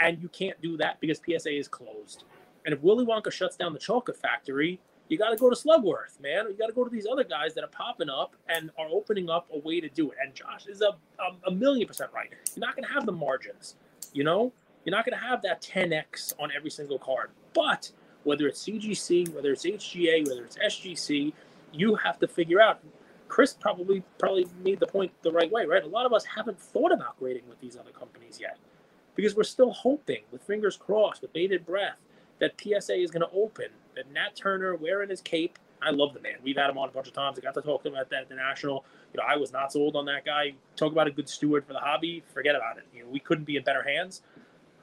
[0.00, 2.24] and you can't do that because PSA is closed.
[2.64, 6.18] And if Willy Wonka shuts down the chocolate factory, you got to go to Slugworth,
[6.20, 6.46] man.
[6.48, 9.28] You got to go to these other guys that are popping up and are opening
[9.28, 10.16] up a way to do it.
[10.22, 12.30] And Josh is a, a, a million percent right.
[12.56, 13.76] You're not going to have the margins,
[14.14, 14.52] you know?
[14.84, 17.30] You're not going to have that 10x on every single card.
[17.54, 17.90] But
[18.24, 21.32] whether it's CGC, whether it's HGA, whether it's SGC,
[21.72, 22.80] you have to figure out.
[23.28, 25.82] Chris probably probably made the point the right way, right?
[25.82, 28.58] A lot of us haven't thought about grading with these other companies yet,
[29.16, 31.98] because we're still hoping, with fingers crossed, with bated breath,
[32.38, 33.66] that PSA is going to open.
[33.96, 35.58] That Nat Turner wearing his cape.
[35.84, 36.34] I love the man.
[36.42, 37.38] We've had him on a bunch of times.
[37.38, 38.84] I got to talk to him at that the national.
[39.12, 40.54] You know, I was not sold on that guy.
[40.76, 42.22] Talk about a good steward for the hobby.
[42.32, 42.84] Forget about it.
[42.94, 44.22] You know, we couldn't be in better hands.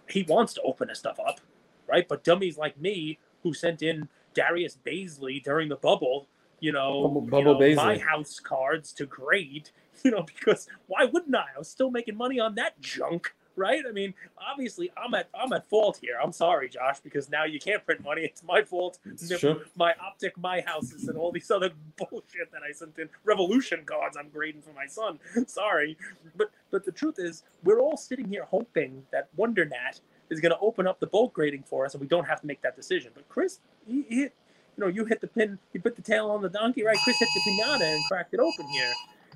[0.09, 1.41] He wants to open his stuff up,
[1.87, 2.07] right?
[2.07, 6.27] But dummies like me who sent in Darius Bazley during the bubble
[6.61, 9.71] you know, Bubble, Bubble you know my house cards to grade,
[10.03, 11.45] you know, because why wouldn't I?
[11.55, 13.83] I was still making money on that junk, right?
[13.87, 16.15] I mean, obviously, I'm at I'm at fault here.
[16.21, 18.21] I'm sorry, Josh, because now you can't print money.
[18.31, 18.97] It's my fault.
[19.37, 19.57] Sure.
[19.75, 23.09] My optic, my houses, and all these other bullshit that I sent in.
[23.25, 25.19] Revolution cards I'm grading for my son.
[25.47, 25.97] Sorry,
[26.35, 30.59] but but the truth is, we're all sitting here hoping that WonderNat is going to
[30.59, 33.11] open up the bulk grading for us, and we don't have to make that decision.
[33.13, 34.29] But Chris, he, he you
[34.77, 36.97] know, you hit the pin, you put the tail on the donkey, right?
[37.03, 38.93] Chris hit the pinata and cracked it open here.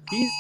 [0.10, 0.32] He's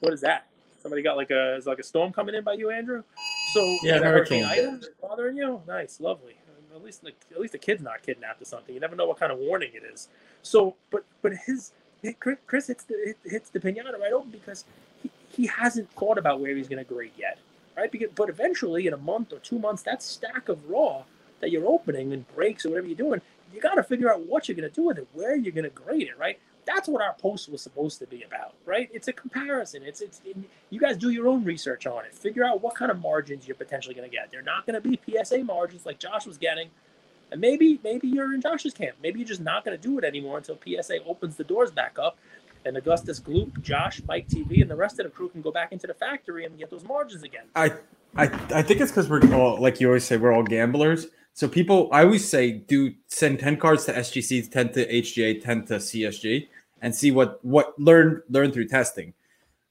[0.00, 0.46] what is that?
[0.82, 3.04] Somebody got like a is like a storm coming in by you, Andrew?
[3.52, 5.62] So yeah, hurricane bothering you?
[5.66, 6.36] Nice, lovely.
[6.74, 8.74] At least like at least the kid's not kidnapped or something.
[8.74, 10.08] You never know what kind of warning it is.
[10.42, 11.72] So, but but his
[12.18, 14.64] Chris hits the hits the pinata right open because
[15.02, 17.38] he, he hasn't thought about where he's going to grade yet,
[17.76, 17.92] right?
[17.92, 21.04] Because but eventually in a month or two months, that stack of raw
[21.40, 23.20] that you're opening and breaks or whatever you're doing,
[23.54, 25.64] you got to figure out what you're going to do with it, where you're going
[25.64, 26.40] to grade it, right?
[26.64, 28.88] That's what our post was supposed to be about, right?
[28.92, 29.82] It's a comparison.
[29.82, 30.36] It's it's it,
[30.70, 32.14] you guys do your own research on it.
[32.14, 34.30] Figure out what kind of margins you're potentially going to get.
[34.30, 36.70] They're not going to be PSA margins like Josh was getting,
[37.30, 38.96] and maybe maybe you're in Josh's camp.
[39.02, 41.98] Maybe you're just not going to do it anymore until PSA opens the doors back
[41.98, 42.16] up,
[42.64, 45.72] and Augustus Gloop, Josh, Mike Teavee, and the rest of the crew can go back
[45.72, 47.44] into the factory and get those margins again.
[47.56, 47.72] I
[48.16, 51.06] I I think it's because we're all like you always say we're all gamblers.
[51.34, 55.64] So people, I always say, do send ten cards to SGC, ten to HGA, ten
[55.66, 56.48] to CSG,
[56.82, 59.14] and see what what learn learn through testing.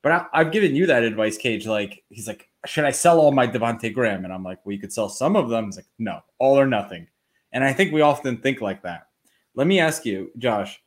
[0.02, 1.68] But I, have given you that advice, Cage.
[1.68, 4.26] Like he's like, should I sell all my Devonte Graham?
[4.26, 5.66] And I'm like, well, you could sell some of them.
[5.66, 7.08] He's like, no, all or nothing.
[7.54, 9.08] And I think we often think like that.
[9.54, 10.82] Let me ask you, Josh,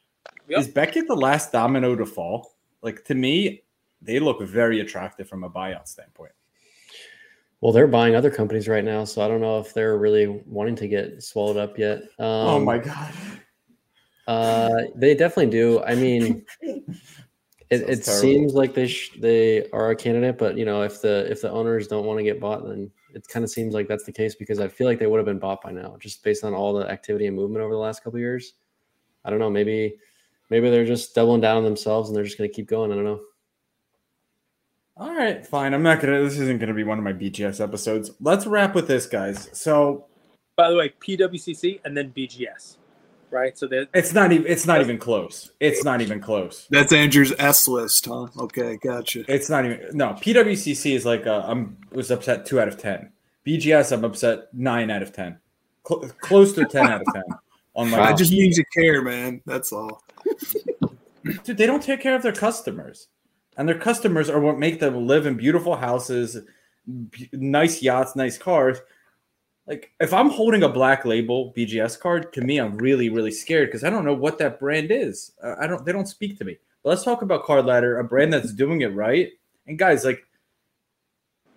[0.49, 0.61] yep.
[0.61, 2.55] is Beckett the last domino to fall?
[2.83, 3.63] Like to me,
[4.03, 6.33] they look very attractive from a buyout standpoint.
[7.65, 10.77] Well, they're buying other companies right now, so I don't know if they're really wanting
[10.77, 12.03] to get swallowed up yet.
[12.19, 13.15] Um, oh my god.
[14.27, 15.83] Uh, they definitely do.
[15.83, 16.91] I mean, it,
[17.71, 21.41] it seems like they sh- they are a candidate, but you know, if the if
[21.41, 24.13] the owners don't want to get bought, then it kind of seems like that's the
[24.13, 26.53] case because I feel like they would have been bought by now, just based on
[26.53, 28.57] all the activity and movement over the last couple years.
[29.25, 29.49] I don't know.
[29.49, 29.97] Maybe
[30.51, 32.93] maybe they're just doubling down on themselves and they're just going to keep going.
[32.93, 33.23] I don't know.
[34.97, 35.75] All right, fine.
[35.75, 36.23] I'm not gonna.
[36.23, 38.13] This isn't gonna be one of my BGS episodes.
[38.21, 39.49] Let's wrap with this, guys.
[39.53, 40.05] So,
[40.57, 42.77] by the way, PWCC and then BGS,
[43.33, 43.59] right?
[43.59, 44.47] So that it's not even.
[44.47, 45.51] It's not even close.
[45.59, 46.69] It's not even close.
[46.71, 48.29] That's Andrew's S list, huh?
[48.39, 49.25] Okay, gotcha.
[49.27, 49.81] It's not even.
[49.95, 53.11] No, PWCC is like a, I'm was upset two out of ten.
[53.45, 55.39] BGS, I'm upset nine out of ten.
[55.89, 57.25] Cl- close to ten out of ten.
[57.77, 59.41] On my, I just need to care, man.
[59.45, 60.05] That's all.
[61.43, 63.09] Dude, they don't take care of their customers
[63.57, 66.39] and their customers are what make them live in beautiful houses,
[67.11, 68.79] b- nice yachts, nice cars.
[69.67, 73.69] Like if I'm holding a black label BGS card, to me, I'm really, really scared
[73.69, 75.33] because I don't know what that brand is.
[75.43, 75.85] Uh, I don't.
[75.85, 76.59] They don't speak to me.
[76.83, 79.31] But let's talk about Card Ladder, a brand that's doing it right.
[79.67, 80.27] And guys, like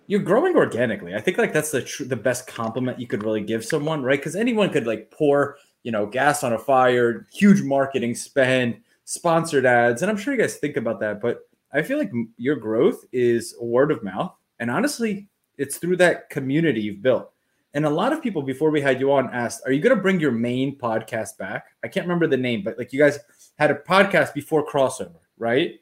[0.06, 1.14] you're growing organically.
[1.14, 4.18] I think like that's the tr- the best compliment you could really give someone, right?
[4.18, 9.66] Because anyone could like pour you know gas on a fire, huge marketing spend, sponsored
[9.66, 13.04] ads, and I'm sure you guys think about that, but I feel like your growth
[13.12, 14.34] is word of mouth.
[14.58, 17.30] And honestly, it's through that community you've built.
[17.74, 20.02] And a lot of people before we had you on asked, Are you going to
[20.02, 21.66] bring your main podcast back?
[21.84, 23.18] I can't remember the name, but like you guys
[23.58, 25.74] had a podcast before crossover, right?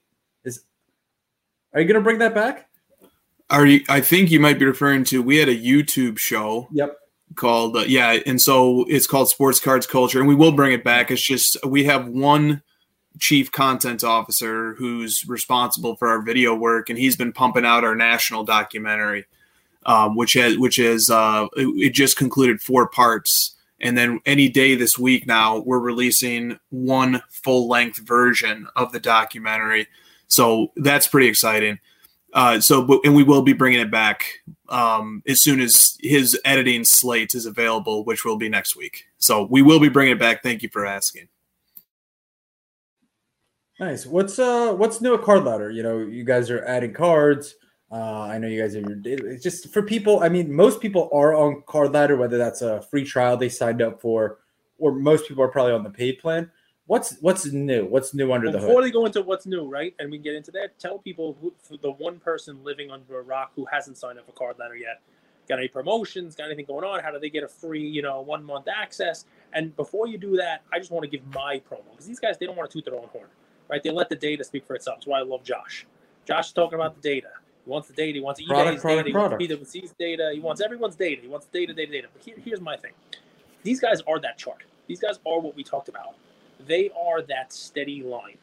[0.45, 0.65] Is
[1.73, 2.69] are you going to bring that back?
[3.51, 3.83] Are you?
[3.89, 5.23] I think you might be referring to.
[5.23, 6.69] We had a YouTube show.
[6.73, 6.97] Yep.
[7.35, 10.85] Called uh, yeah, and so it's called Sports Cards Culture, and we will bring it
[10.85, 11.11] back.
[11.11, 12.63] It's just we have one
[13.19, 17.95] chief content officer who's responsible for our video work, and he's been pumping out our
[17.95, 19.27] national documentary,
[19.85, 23.55] um, which has which is uh, it, it just concluded four parts.
[23.79, 29.01] And then any day this week now, we're releasing one full length version of the
[29.01, 29.87] documentary.
[30.29, 31.79] So that's pretty exciting.
[32.33, 34.27] Uh, so, but, and we will be bringing it back
[34.69, 39.05] um, as soon as his editing slate is available, which will be next week.
[39.19, 40.43] So we will be bringing it back.
[40.43, 41.29] Thank you for asking.
[43.79, 44.07] Nice.
[44.07, 45.71] What's uh what's new at Card Ladder?
[45.71, 47.57] You know, you guys are adding cards.
[47.93, 50.21] Uh, I know you guys are it's just for people.
[50.21, 53.83] I mean, most people are on Card Ladder, whether that's a free trial they signed
[53.83, 54.39] up for,
[54.79, 56.51] or most people are probably on the paid plan.
[56.87, 57.85] What's what's new?
[57.85, 58.69] What's new under Before the hood?
[58.69, 59.95] Before they go into what's new, right?
[59.99, 60.79] And we get into that.
[60.79, 64.33] Tell people who, the one person living under a rock who hasn't signed up for
[64.33, 65.03] Card Ladder yet.
[65.49, 66.35] Got any promotions?
[66.35, 67.01] Got anything going on?
[67.03, 69.27] How do they get a free, you know, one month access?
[69.53, 72.39] And before you do that, I just want to give my promo because these guys
[72.39, 73.29] they don't want to toot their own horn
[73.69, 73.83] right?
[73.83, 74.99] They let the data speak for itself.
[74.99, 75.87] That's why I love Josh.
[76.27, 77.29] Josh is talking about the data.
[77.65, 78.13] He wants the data.
[78.15, 79.11] He wants eBay's product, data.
[79.11, 79.43] Product.
[79.43, 80.31] He wants PwC's data.
[80.33, 81.23] He wants everyone's data.
[81.23, 82.09] He wants data, data, data.
[82.13, 82.93] But here, here's my thing.
[83.63, 84.63] These guys are that chart.
[84.87, 86.15] These guys are what we talked about.
[86.67, 88.39] They are that steady line.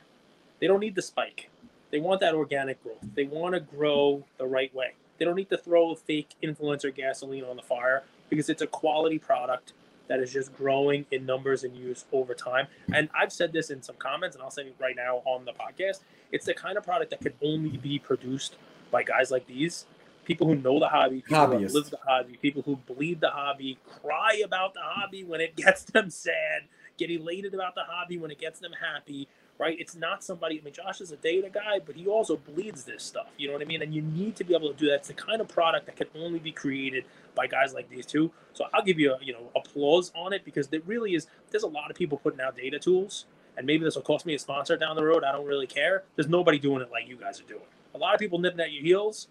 [0.59, 1.49] They don't need the spike.
[1.91, 2.97] They want that organic growth.
[3.13, 4.93] They want to grow the right way.
[5.17, 9.19] They don't need to throw fake influencer gasoline on the fire because it's a quality
[9.19, 9.73] product
[10.07, 12.67] that is just growing in numbers and use over time.
[12.93, 15.53] And I've said this in some comments, and I'll say it right now on the
[15.53, 16.01] podcast.
[16.31, 18.57] It's the kind of product that can only be produced
[18.91, 19.85] by guys like these
[20.25, 23.77] people who know the hobby, people who live the hobby, people who bleed the hobby,
[24.01, 26.63] cry about the hobby when it gets them sad,
[26.97, 29.27] get elated about the hobby when it gets them happy,
[29.59, 29.77] right?
[29.79, 30.59] It's not somebody.
[30.59, 33.27] I mean, Josh is a data guy, but he also bleeds this stuff.
[33.37, 33.81] You know what I mean?
[33.81, 34.95] And you need to be able to do that.
[34.95, 38.31] It's the kind of product that can only be created by guys like these two.
[38.53, 41.27] So I'll give you, a, you know, applause on it because it really is.
[41.51, 43.25] There's a lot of people putting out data tools,
[43.57, 45.23] and maybe this will cost me a sponsor down the road.
[45.23, 46.03] I don't really care.
[46.15, 47.61] There's nobody doing it like you guys are doing.
[47.95, 49.27] A lot of people nipping at your heels.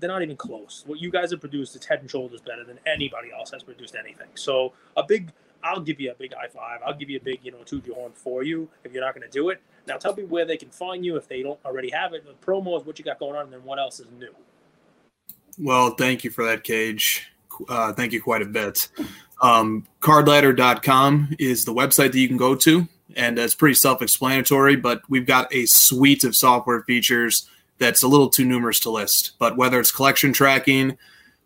[0.00, 0.82] They're not even close.
[0.86, 3.94] What you guys have produced is head and shoulders better than anybody else has produced
[3.94, 4.26] anything.
[4.34, 5.32] So a big
[5.64, 6.80] I'll give you a big high five.
[6.86, 9.14] I'll give you a big, you know, toot your horn for you if you're not
[9.14, 9.62] going to do it.
[9.86, 12.24] Now tell me where they can find you if they don't already have it.
[12.26, 14.34] The promo is what you got going on, and then what else is new.
[15.58, 17.30] Well, thank you for that, Cage.
[17.68, 18.88] Uh, thank you quite a bit.
[19.42, 24.76] Um, cardladder.com is the website that you can go to, and it's pretty self explanatory,
[24.76, 27.48] but we've got a suite of software features
[27.78, 29.32] that's a little too numerous to list.
[29.38, 30.96] But whether it's collection tracking,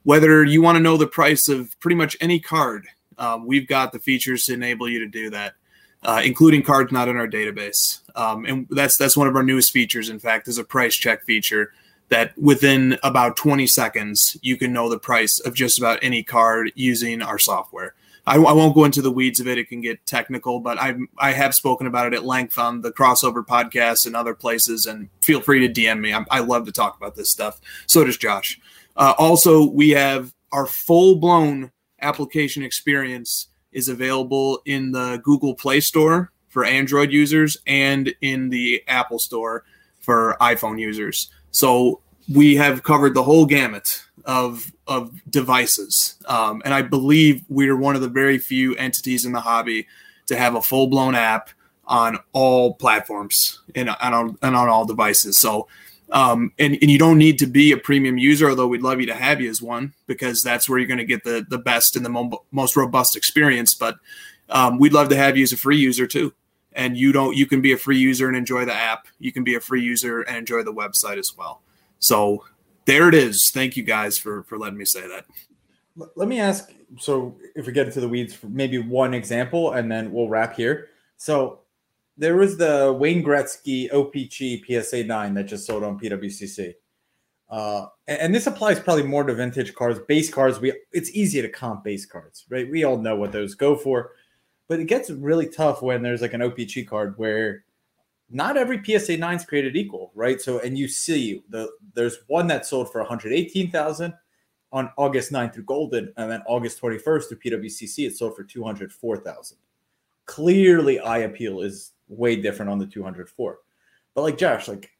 [0.05, 2.87] whether you want to know the price of pretty much any card,
[3.19, 5.55] um, we've got the features to enable you to do that,
[6.03, 8.01] uh, including cards not in our database.
[8.15, 10.09] Um, and that's that's one of our newest features.
[10.09, 11.73] In fact, is a price check feature
[12.09, 16.73] that within about 20 seconds you can know the price of just about any card
[16.75, 17.95] using our software.
[18.27, 20.61] I, I, won't go into the weeds of it; it can get technical.
[20.61, 24.35] But I I have spoken about it at length on the crossover podcast and other
[24.35, 24.85] places.
[24.85, 26.13] And feel free to DM me.
[26.13, 27.59] I, I love to talk about this stuff.
[27.87, 28.61] So does Josh.
[28.97, 35.81] Uh, also, we have our full blown application experience is available in the Google Play
[35.81, 39.65] Store for Android users and in the Apple Store
[40.01, 41.31] for iPhone users.
[41.51, 42.01] So
[42.33, 47.95] we have covered the whole gamut of of devices, um, and I believe we're one
[47.95, 49.87] of the very few entities in the hobby
[50.27, 51.51] to have a full blown app
[51.89, 55.39] on all platforms and, and, on, and on all devices.
[55.39, 55.67] So,
[56.11, 59.07] um, and, and you don't need to be a premium user, although we'd love you
[59.07, 61.97] to have you as one because that's where you're going to get the the best
[61.97, 63.75] and the mo- most robust experience.
[63.75, 63.97] But
[64.49, 66.33] um, we'd love to have you as a free user too.
[66.79, 69.09] And you don't you can be a free user and enjoy the app.
[69.19, 71.61] You can be a free user and enjoy the website as well.
[71.99, 72.45] So
[72.87, 73.51] there it is.
[73.53, 75.27] Thank you guys for for letting me say that.
[76.15, 76.71] Let me ask.
[76.99, 80.89] So if we get into the weeds, maybe one example, and then we'll wrap here.
[81.17, 81.61] So
[82.17, 86.75] there was the Wayne Gretzky OPC PSA nine that just sold on PWCC.
[87.51, 90.61] Uh, and, and, this applies probably more to vintage cars, base cars.
[90.61, 92.71] We it's easy to comp base cards, right?
[92.71, 94.11] We all know what those go for,
[94.69, 97.65] but it gets really tough when there's like an OPC card where
[98.31, 100.41] not every PSA 9 is created equal, right?
[100.41, 104.15] So, and you see the there's one that sold for 118,000
[104.71, 109.57] on August 9th through Golden, and then August 21st through PWCC, it sold for 204,000.
[110.27, 113.59] Clearly, eye appeal is way different on the 204.
[114.15, 114.91] But like Josh, like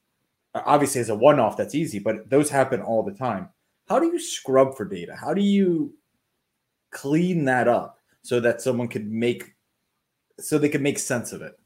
[0.55, 3.51] obviously as a one-off, that's easy, but those happen all the time.
[3.89, 5.15] How do you scrub for data?
[5.15, 5.95] How do you
[6.91, 9.55] clean that up so that someone could make
[10.41, 11.59] so they can make sense of it?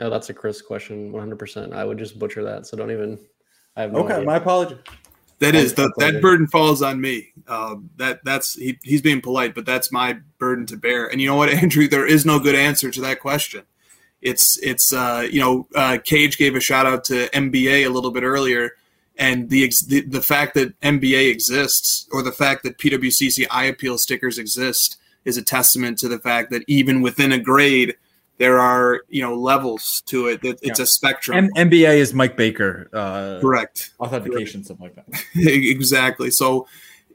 [0.00, 1.72] Oh, that's a Chris question, 100%.
[1.72, 2.66] I would just butcher that.
[2.66, 3.18] So don't even,
[3.76, 4.26] I have no Okay, idea.
[4.26, 4.76] my apology.
[5.40, 7.32] That is that, that burden falls on me.
[7.48, 11.06] Um, that that's he, he's being polite, but that's my burden to bear.
[11.06, 11.88] And you know what, Andrew?
[11.88, 13.64] There is no good answer to that question.
[14.22, 18.10] It's it's uh, you know uh, Cage gave a shout out to MBA a little
[18.10, 18.70] bit earlier,
[19.18, 23.98] and the, the the fact that MBA exists or the fact that PWCC eye appeal
[23.98, 27.96] stickers exist is a testament to the fact that even within a grade,
[28.38, 30.40] there are you know levels to it.
[30.42, 30.82] It's yeah.
[30.82, 31.50] a spectrum.
[31.56, 33.92] M- MBA is Mike Baker, uh, correct?
[34.00, 34.66] Authentication, Correct.
[34.66, 35.24] something like that.
[35.34, 36.30] exactly.
[36.30, 36.66] So,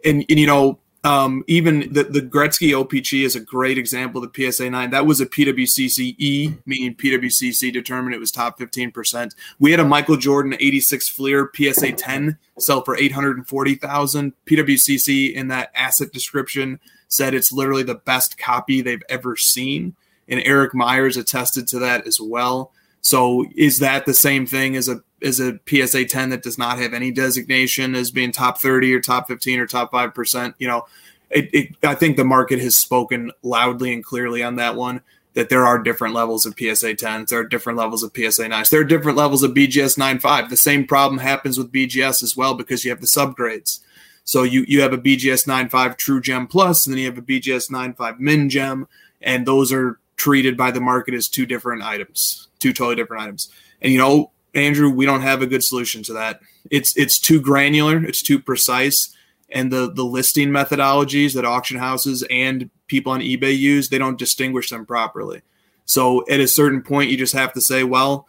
[0.05, 4.31] and, and you know, um, even the, the Gretzky OPC is a great example of
[4.33, 4.89] the PSA 9.
[4.89, 9.31] That was a PWCCE, meaning PWCC determined it was top 15%.
[9.59, 14.33] We had a Michael Jordan 86 Fleer PSA 10 sell for 840,000.
[14.45, 19.95] PWCC in that asset description said it's literally the best copy they've ever seen
[20.29, 22.71] and Eric Myers attested to that as well.
[23.01, 26.79] So is that the same thing as a as a PSA 10 that does not
[26.79, 30.53] have any designation as being top 30 or top 15 or top 5%?
[30.59, 30.85] You know,
[31.29, 35.01] it, it, I think the market has spoken loudly and clearly on that one
[35.33, 38.69] that there are different levels of PSA 10s, there are different levels of PSA 9s,
[38.69, 40.49] there are different levels of BGS 9.5.
[40.49, 43.79] The same problem happens with BGS as well because you have the subgrades.
[44.23, 47.21] So you you have a BGS 9.5 True Gem Plus, and then you have a
[47.21, 48.87] BGS 9.5 Min Gem,
[49.21, 53.51] and those are treated by the market as two different items, two totally different items.
[53.81, 56.41] And you know, Andrew, we don't have a good solution to that.
[56.69, 59.15] It's it's too granular, it's too precise,
[59.49, 64.19] and the the listing methodologies that auction houses and people on eBay use, they don't
[64.19, 65.41] distinguish them properly.
[65.85, 68.27] So at a certain point, you just have to say, well,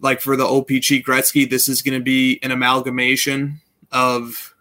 [0.00, 4.54] like for the OPC Gretzky, this is going to be an amalgamation of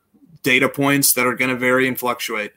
[0.43, 2.51] data points that are going to vary and fluctuate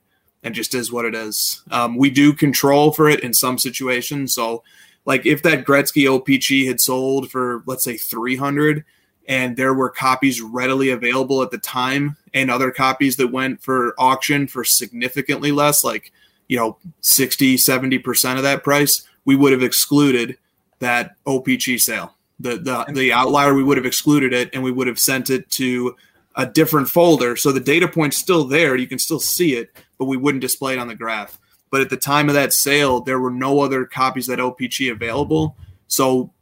[0.45, 1.63] and just is what it is.
[1.71, 4.35] Um, we do control for it in some situations.
[4.35, 4.63] So,
[5.07, 8.85] like if that Gretzky OPC had sold for let's say 300
[9.27, 13.95] and there were copies readily available at the time and other copies that went for
[13.99, 16.13] auction for significantly less like
[16.49, 20.39] you know 60 70% of that price we would have excluded
[20.79, 24.87] that OPC sale the the, the outlier we would have excluded it and we would
[24.87, 25.95] have sent it to
[26.37, 27.37] a different folder.
[27.37, 28.77] So the data point's still there.
[28.77, 31.39] You can still see it, but we wouldn't display it on the graph.
[31.71, 34.93] But at the time of that sale, there were no other copies of that OPC
[34.93, 35.57] available.
[35.89, 36.33] So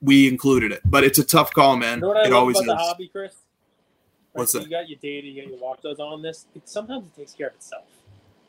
[0.00, 0.80] we included it.
[0.84, 1.98] But it's a tough call, man.
[1.98, 2.66] You know it always is.
[2.66, 3.32] the hobby, Chris?
[3.32, 4.64] Right, What's so that?
[4.64, 6.46] You got your data, you got your walkthroughs on this.
[6.54, 7.84] It, sometimes it takes care of itself,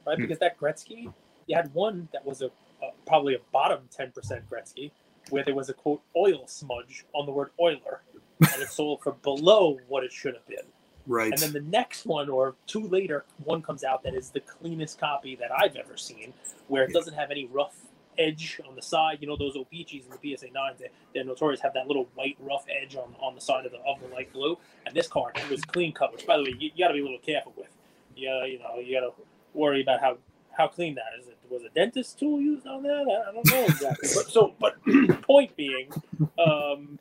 [0.05, 0.15] right?
[0.15, 0.23] Hmm.
[0.23, 1.11] Because that Gretzky,
[1.47, 2.47] you had one that was a,
[2.83, 4.91] a probably a bottom ten percent Gretzky,
[5.29, 8.01] where there was a quote oil smudge on the word oiler,
[8.39, 10.65] and it sold for below what it should have been.
[11.09, 11.31] Right.
[11.31, 14.99] And then the next one or two later, one comes out that is the cleanest
[14.99, 16.33] copy that I've ever seen,
[16.67, 17.75] where it doesn't have any rough
[18.19, 19.17] edge on the side.
[19.19, 22.37] You know those OPCs and the PSA nines, they, they're notorious have that little white
[22.39, 24.55] rough edge on on the side of the of the light blue.
[24.85, 26.93] And this card it was clean cut, which by the way you, you got to
[26.93, 27.75] be a little careful with.
[28.15, 29.13] You gotta, you know you got to
[29.55, 30.17] worry about how
[30.51, 31.27] how clean that is.
[31.27, 32.89] It was a dentist tool used on that.
[32.89, 34.09] I, I don't know exactly.
[34.13, 34.75] but so, but
[35.23, 35.91] point being,
[36.37, 36.99] um,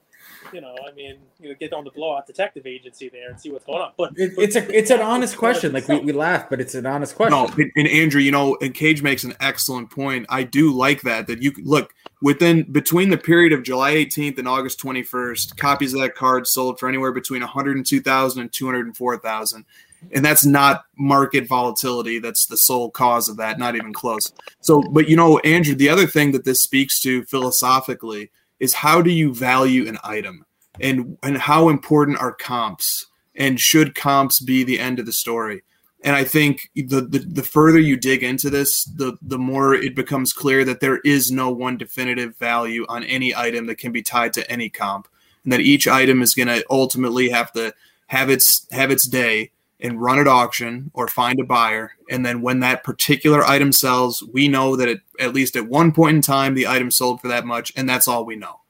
[0.52, 3.50] you know, I mean, you know, get on the blowout detective agency there and see
[3.50, 3.92] what's going on.
[3.96, 5.72] But, It, but it's a it's an honest question.
[5.72, 7.38] Like we, we laugh, but it's an honest question.
[7.38, 10.26] No, and, and Andrew, you know, and Cage makes an excellent point.
[10.28, 11.26] I do like that.
[11.26, 16.00] That you look within between the period of July 18th and August 21st, copies of
[16.00, 19.64] that card sold for anywhere between 102,000 and 204,000.
[20.12, 22.20] And that's not market volatility.
[22.20, 24.32] That's the sole cause of that, not even close.
[24.60, 28.30] So, but you know, Andrew, the other thing that this speaks to philosophically
[28.60, 30.44] is how do you value an item
[30.80, 35.62] and and how important are comps and should comps be the end of the story?
[36.02, 39.96] And I think the, the the further you dig into this, the the more it
[39.96, 44.02] becomes clear that there is no one definitive value on any item that can be
[44.02, 45.08] tied to any comp,
[45.42, 47.74] and that each item is going to ultimately have to
[48.06, 49.50] have its have its day
[49.80, 51.92] and run at auction or find a buyer.
[52.10, 55.92] And then when that particular item sells, we know that it, at least at one
[55.92, 58.60] point in time the item sold for that much, and that's all we know.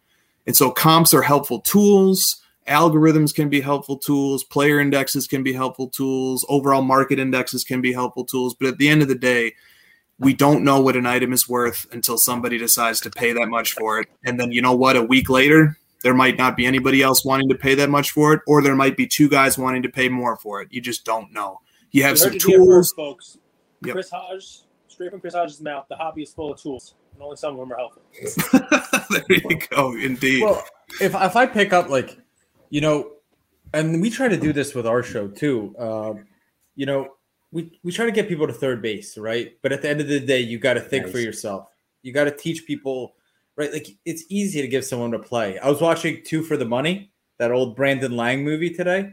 [0.46, 2.42] And so comps are helpful tools.
[2.66, 4.44] Algorithms can be helpful tools.
[4.44, 6.44] Player indexes can be helpful tools.
[6.48, 8.54] Overall market indexes can be helpful tools.
[8.54, 9.54] But at the end of the day
[10.18, 13.72] we don't know what an item is worth until somebody decides to pay that much
[13.74, 14.08] for it.
[14.24, 14.96] And then you know what?
[14.96, 18.32] A week later there might not be anybody else wanting to pay that much for
[18.32, 21.04] it or there might be two guys wanting to pay more for it you just
[21.04, 23.38] don't know you have some heard it here tools first, folks.
[23.84, 23.92] Yep.
[23.92, 27.36] Chris Hodge, straight from Chris Hodge's mouth, the hobby is full of tools, and only
[27.36, 28.02] some of them are helpful.
[29.10, 30.64] there you go indeed Well,
[31.00, 32.18] if if I pick up like,
[32.70, 33.12] you know,
[33.72, 35.74] and we try to do this with our show too.
[35.78, 36.26] Um,
[36.74, 37.14] you know,
[37.52, 39.56] we we try to get people to third base, right?
[39.62, 41.68] But at the end of the day, you got to think for yourself.
[42.02, 43.14] You got to teach people,
[43.58, 43.72] right?
[43.72, 45.58] Like it's easy to give someone to play.
[45.58, 49.12] I was watching Two for the Money, that old Brandon Lang movie today.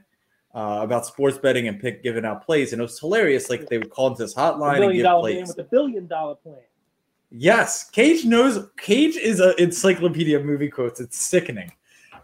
[0.53, 3.49] Uh, about sports betting and pick giving out plays, and it was hilarious.
[3.49, 5.49] Like they would call into this hotline and give plays.
[5.49, 6.59] with a billion dollar plan.
[7.29, 8.65] Yes, Cage knows.
[8.77, 11.01] Cage is an encyclopedia of movie quotes.
[11.01, 11.73] It's sickening.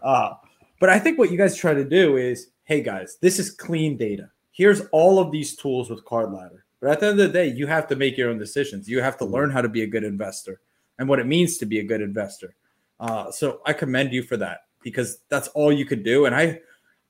[0.02, 0.32] Uh,
[0.80, 3.98] but I think what you guys try to do is, hey guys, this is clean
[3.98, 4.30] data.
[4.50, 6.64] Here's all of these tools with Card Ladder.
[6.80, 8.88] But at the end of the day, you have to make your own decisions.
[8.88, 10.62] You have to learn how to be a good investor
[10.98, 12.54] and what it means to be a good investor.
[13.00, 16.26] Uh, so I commend you for that because that's all you could do.
[16.26, 16.60] And I,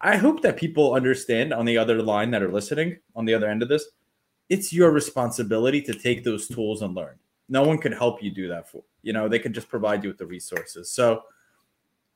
[0.00, 3.48] I hope that people understand on the other line that are listening on the other
[3.48, 3.86] end of this,
[4.48, 7.18] it's your responsibility to take those tools and learn.
[7.48, 10.10] No one could help you do that for you know they could just provide you
[10.10, 10.90] with the resources.
[10.90, 11.22] So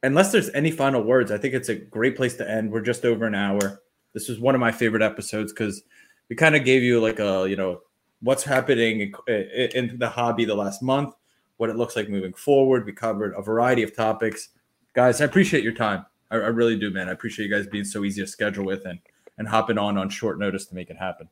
[0.02, 2.70] unless there's any final words i think it's a great place to end.
[2.70, 3.82] We're just over an hour.
[4.12, 5.82] This was one of my favorite episodes because
[6.28, 7.80] we kind of gave you like a you know
[8.20, 11.14] what's happening in, in the hobby the last month
[11.56, 12.84] what it looks like moving forward.
[12.84, 14.50] We covered a variety of topics.
[14.94, 16.06] Guys i appreciate your time.
[16.30, 17.08] I, I really do man.
[17.08, 18.98] I appreciate you guys being so easy to schedule with and
[19.38, 21.28] and hopping on on short notice to make it happen.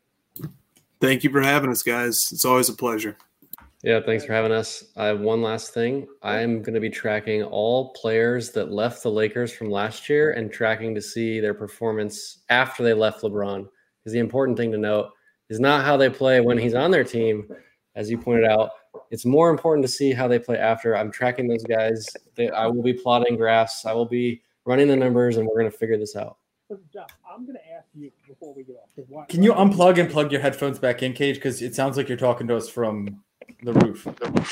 [1.01, 2.29] Thank you for having us guys.
[2.33, 3.17] It's always a pleasure.
[3.83, 4.83] Yeah, thanks for having us.
[4.97, 6.07] I have one last thing.
[6.23, 10.51] I'm going to be tracking all players that left the Lakers from last year and
[10.51, 13.69] tracking to see their performance after they left LeBron.
[14.01, 15.11] Because the important thing to note
[15.51, 17.47] is not how they play when he's on their team,
[17.97, 18.71] as you pointed out.
[19.11, 20.97] It's more important to see how they play after.
[20.97, 22.07] I'm tracking those guys.
[22.35, 23.85] They, I will be plotting graphs.
[23.87, 26.37] I will be running the numbers, and we're going to figure this out.
[26.71, 26.85] Listen,
[27.31, 28.89] I'm going to ask you before we get off.
[29.09, 31.37] why- Can you unplug and plug your headphones back in, Cage?
[31.37, 33.23] Because it sounds like you're talking to us from
[33.63, 34.07] the roof.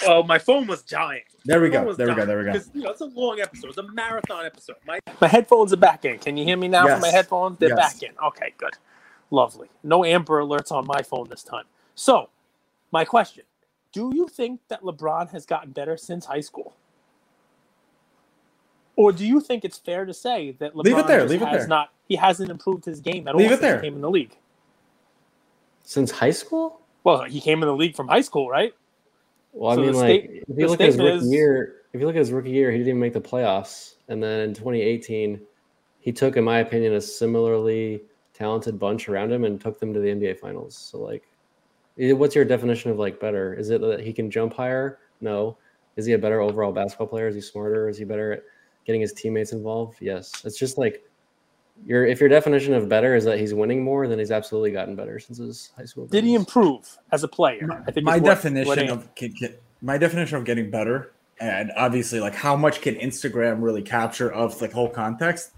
[0.06, 1.22] Oh, my phone was dying.
[1.46, 1.82] There we go.
[1.84, 2.26] was There we go.
[2.26, 2.52] There we go.
[2.74, 3.68] You know, it's a long episode.
[3.70, 4.76] It's a marathon episode.
[4.86, 6.18] My, my headphones are back in.
[6.18, 7.14] Can you hear me now from my Yes.
[7.14, 7.58] headphones?
[7.58, 7.94] They're Yes.
[7.94, 8.16] back in.
[8.26, 8.74] Okay, good.
[9.30, 9.68] Lovely.
[9.82, 11.64] No Amber alerts on my phone this time.
[11.94, 12.28] So,
[12.92, 13.44] my question
[13.92, 16.74] Do you think that LeBron has gotten better since high school?
[18.94, 21.42] Or do you think it's fair to say that LeBron Leave it there, just leave
[21.42, 21.68] it has there.
[21.68, 23.80] not he hasn't improved his game at Leave all it since there.
[23.80, 24.36] he came in the league?
[25.82, 26.80] Since high school?
[27.04, 28.74] Well, he came in the league from high school, right?
[29.52, 32.06] Well, I mean, like state- if you look at his rookie is- year, if you
[32.06, 35.40] look at his rookie year, he didn't even make the playoffs, and then in 2018,
[36.00, 38.02] he took, in my opinion, a similarly
[38.34, 40.74] talented bunch around him and took them to the NBA Finals.
[40.76, 41.24] So, like,
[41.96, 43.54] what's your definition of like better?
[43.54, 44.98] Is it that he can jump higher?
[45.20, 45.56] No.
[45.96, 47.28] Is he a better overall basketball player?
[47.28, 47.88] Is he smarter?
[47.88, 48.42] Is he better at
[48.86, 49.98] getting his teammates involved?
[50.00, 50.42] Yes.
[50.44, 51.04] It's just like
[51.86, 54.94] your if your definition of better is that he's winning more, then he's absolutely gotten
[54.96, 56.06] better since his high school.
[56.06, 57.82] Did he improve as a player?
[57.86, 61.12] I think my is what- definition what of can, can- my definition of getting better,
[61.40, 65.52] and obviously like how much can Instagram really capture of like whole context,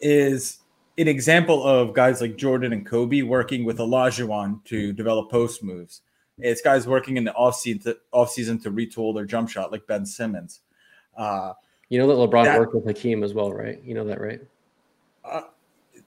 [0.00, 0.59] is
[1.00, 6.02] an example of guys like Jordan and Kobe working with Olajuwon to develop post moves.
[6.38, 10.06] It's guys working in the offseason to, offseason to retool their jump shot, like Ben
[10.06, 10.60] Simmons.
[11.16, 11.52] Uh,
[11.88, 13.80] You know that LeBron That- worked with Hakeem as well, right?
[13.84, 14.40] You know that, right?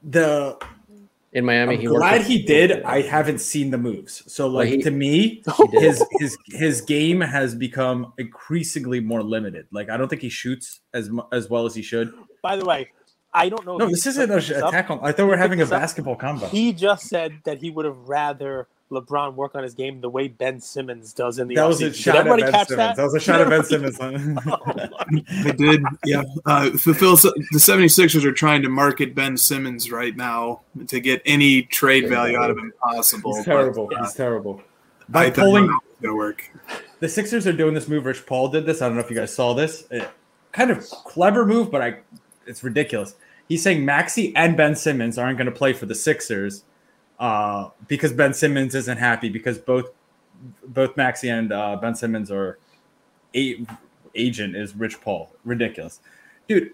[0.03, 0.57] the
[1.33, 1.75] in Miami.
[1.75, 2.83] I'm he glad with- he did.
[2.83, 4.23] I haven't seen the moves.
[4.31, 5.41] So like he- to me,
[5.71, 9.65] his his his game has become increasingly more limited.
[9.71, 12.13] Like I don't think he shoots as as well as he should.
[12.41, 12.91] By the way,
[13.33, 13.77] I don't know.
[13.77, 14.99] No, this isn't picked an attack on.
[15.01, 15.81] I thought we were having a this up.
[15.81, 16.47] basketball combo.
[16.47, 20.27] He just said that he would have rather LeBron work on his game the way
[20.27, 21.87] Ben Simmons does in the That was a offseason.
[21.93, 22.77] Did shot at Ben catch Simmons.
[22.77, 22.95] that?
[22.95, 24.39] That was a shot at Ben everybody- Simmons.
[25.47, 26.23] I did, yeah.
[26.45, 31.63] Uh, fulfill the 76ers are trying to market Ben Simmons right now to get any
[31.63, 33.35] trade value out of him possible.
[33.35, 33.89] He's but, terrible.
[33.91, 34.61] yeah, He's terrible.
[35.09, 36.49] By don't pulling gonna work.
[36.99, 38.05] the Sixers are doing this move.
[38.05, 38.81] Rich Paul did this.
[38.81, 39.85] I don't know if you guys saw this.
[39.89, 40.07] It-
[40.51, 41.97] kind of clever move, but I
[42.45, 43.15] it's ridiculous.
[43.53, 46.63] He's saying Maxey and Ben Simmons aren't going to play for the Sixers
[47.19, 49.91] uh, because Ben Simmons isn't happy because both
[50.65, 52.57] both Maxey and uh, Ben Simmons are
[53.35, 53.63] a,
[54.15, 55.31] agent is Rich Paul.
[55.45, 55.99] Ridiculous,
[56.47, 56.71] dude.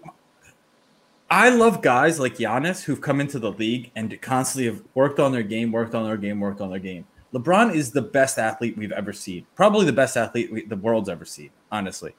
[1.28, 5.32] I love guys like Giannis who've come into the league and constantly have worked on
[5.32, 7.04] their game, worked on their game, worked on their game.
[7.34, 9.44] LeBron is the best athlete we've ever seen.
[9.54, 12.14] Probably the best athlete we, the world's ever seen, honestly.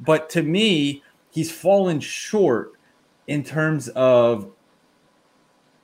[0.00, 2.72] But to me, he's fallen short
[3.30, 4.50] in terms of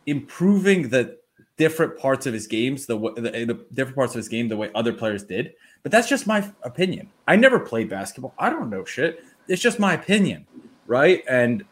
[0.06, 1.16] improving the
[1.56, 4.68] different parts of his games, the, the, the different parts of his game, the way
[4.74, 5.54] other players did.
[5.84, 7.08] But that's just my opinion.
[7.28, 8.34] I never played basketball.
[8.36, 9.24] I don't know shit.
[9.46, 10.44] It's just my opinion,
[10.88, 11.22] right?
[11.28, 11.64] And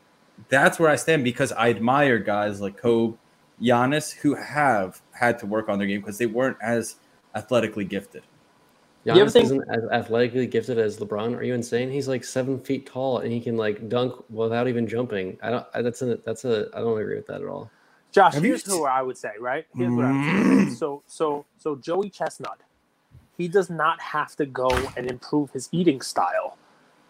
[0.48, 3.16] that's where I stand because I admire guys like Kobe,
[3.60, 6.96] Giannis, who have had to work on their game because they weren't as
[7.34, 8.22] athletically gifted.
[9.04, 11.36] You ever think- isn't as athletically gifted as LeBron.
[11.36, 11.90] Are you insane?
[11.90, 15.36] He's like seven feet tall and he can like dunk without even jumping.
[15.42, 15.66] I don't.
[15.74, 16.16] I, that's a.
[16.24, 16.68] That's a.
[16.74, 17.70] I don't agree with that at all.
[18.12, 19.66] Josh, Have you here's s- who I would say, right?
[19.76, 20.30] Here's what I would say.
[20.30, 20.72] Mm-hmm.
[20.74, 22.60] So, so, so Joey Chestnut,
[23.36, 26.56] he does not have to go and improve his eating style,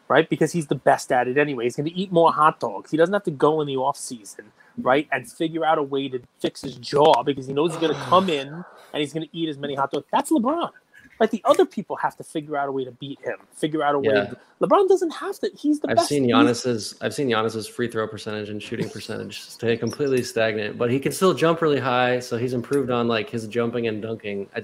[0.09, 0.27] right?
[0.31, 1.65] Because he's the best at it anyway.
[1.65, 2.91] He's going to eat more hot dogs.
[2.91, 6.09] He doesn't have to go in the off season, right, and figure out a way
[6.09, 8.65] to fix his jaw because he knows he's going to come in and
[9.01, 10.07] he's going to eat as many hot dogs.
[10.11, 10.71] That's LeBron.
[11.21, 13.95] Like the other people have to figure out a way to beat him, figure out
[13.95, 14.09] a way.
[14.13, 14.25] Yeah.
[14.27, 15.51] To, LeBron doesn't have to.
[15.57, 16.09] He's the I've best.
[16.09, 16.95] seen He's- Giannis's.
[17.01, 21.13] I've seen Giannis's free throw percentage and shooting percentage stay completely stagnant, but he can
[21.13, 22.19] still jump really high.
[22.19, 24.49] So he's improved on like his jumping and dunking.
[24.57, 24.63] I,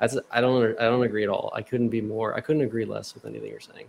[0.00, 0.18] that's.
[0.32, 0.78] I don't.
[0.80, 1.52] I don't agree at all.
[1.54, 2.34] I couldn't be more.
[2.34, 3.86] I couldn't agree less with anything you're saying.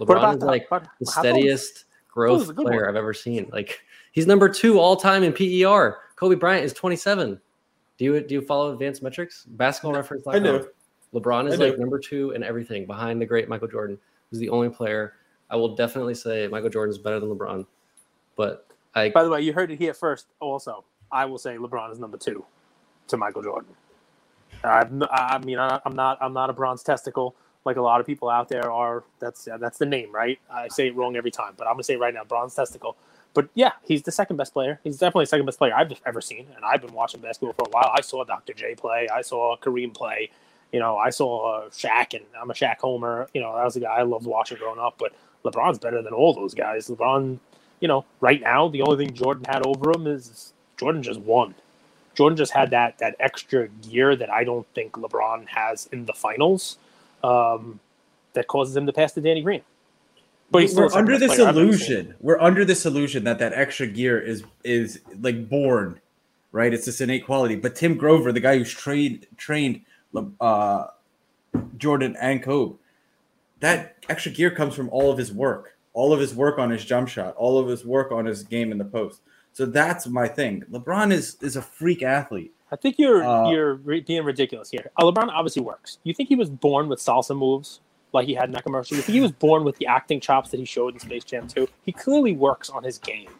[0.00, 2.88] LeBron is the- like but the steadiest is growth player one.
[2.88, 3.48] I've ever seen.
[3.52, 3.80] Like
[4.12, 5.98] he's number two all time in PER.
[6.16, 7.40] Kobe Bryant is 27.
[7.96, 9.44] Do you do you follow advanced metrics?
[9.46, 10.26] Basketball reference.
[10.26, 10.68] I do.
[11.14, 13.98] LeBron is like number two in everything behind the great Michael Jordan,
[14.30, 15.14] who's the only player.
[15.50, 17.66] I will definitely say Michael Jordan is better than LeBron,
[18.36, 20.26] but I By the way, you heard it here first.
[20.40, 22.44] Also, I will say LeBron is number two
[23.08, 23.74] to Michael Jordan.
[24.64, 26.18] I'm, I mean, I- I'm not.
[26.20, 27.34] I'm not a bronze testicle
[27.64, 29.04] like a lot of people out there are.
[29.20, 30.38] That's that's the name, right?
[30.52, 32.96] I say it wrong every time, but I'm gonna say it right now, bronze testicle.
[33.34, 34.80] But yeah, he's the second best player.
[34.84, 37.66] He's definitely the second best player I've ever seen, and I've been watching basketball for
[37.68, 37.92] a while.
[37.96, 38.52] I saw Dr.
[38.54, 39.08] J play.
[39.12, 40.30] I saw Kareem play.
[40.74, 43.28] You know, I saw uh, Shaq, and I'm a Shaq homer.
[43.32, 44.96] You know, that was a guy I loved watching growing up.
[44.98, 45.12] But
[45.44, 46.88] LeBron's better than all those guys.
[46.88, 47.38] LeBron,
[47.78, 51.54] you know, right now the only thing Jordan had over him is Jordan just won.
[52.16, 56.12] Jordan just had that that extra gear that I don't think LeBron has in the
[56.12, 56.76] finals.
[57.22, 57.78] Um,
[58.32, 59.62] that causes him to pass to Danny Green.
[60.50, 61.96] But he's we're under this player I've ever seen.
[61.98, 62.14] illusion.
[62.20, 66.00] We're under this illusion that that extra gear is is like born,
[66.50, 66.74] right?
[66.74, 67.54] It's this innate quality.
[67.54, 69.82] But Tim Grover, the guy who's trained trained
[70.40, 70.86] uh,
[71.76, 72.76] Jordan and Kobe,
[73.60, 76.84] that extra gear comes from all of his work, all of his work on his
[76.84, 79.20] jump shot, all of his work on his game in the post.
[79.52, 80.64] So that's my thing.
[80.70, 82.52] LeBron is is a freak athlete.
[82.72, 84.90] I think you're Uh, you're re- being ridiculous here.
[84.96, 85.98] Uh, LeBron obviously works.
[86.02, 87.80] You think he was born with salsa moves
[88.12, 88.96] like he had in that commercial?
[88.96, 91.46] You think he was born with the acting chops that he showed in Space Jam
[91.46, 91.68] 2?
[91.84, 93.30] He clearly works on his game.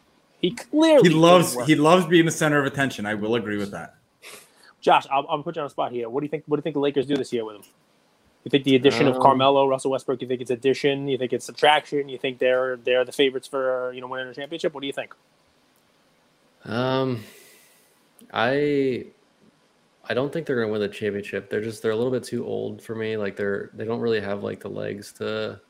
[0.40, 3.06] He clearly He loves he loves being the center of attention.
[3.06, 3.96] I will agree with that.
[4.85, 6.11] Josh, I'll, I'll put you on the spot here.
[6.11, 6.44] What do you think?
[6.47, 7.62] What do you think the Lakers do this year with him?
[8.44, 10.20] You think the addition of Um, Carmelo, Russell Westbrook?
[10.20, 11.09] You think it's addition?
[11.09, 12.11] You think it's subtraction?
[12.11, 14.74] You think they're they're the favorites for you know winning a championship?
[14.74, 15.15] What do you think?
[16.66, 17.24] Um,
[18.32, 19.06] I
[20.06, 21.48] I don't think they're gonna win the championship.
[21.48, 23.16] They're just they're a little bit too old for me.
[23.16, 25.61] Like they're they don't really have like the legs to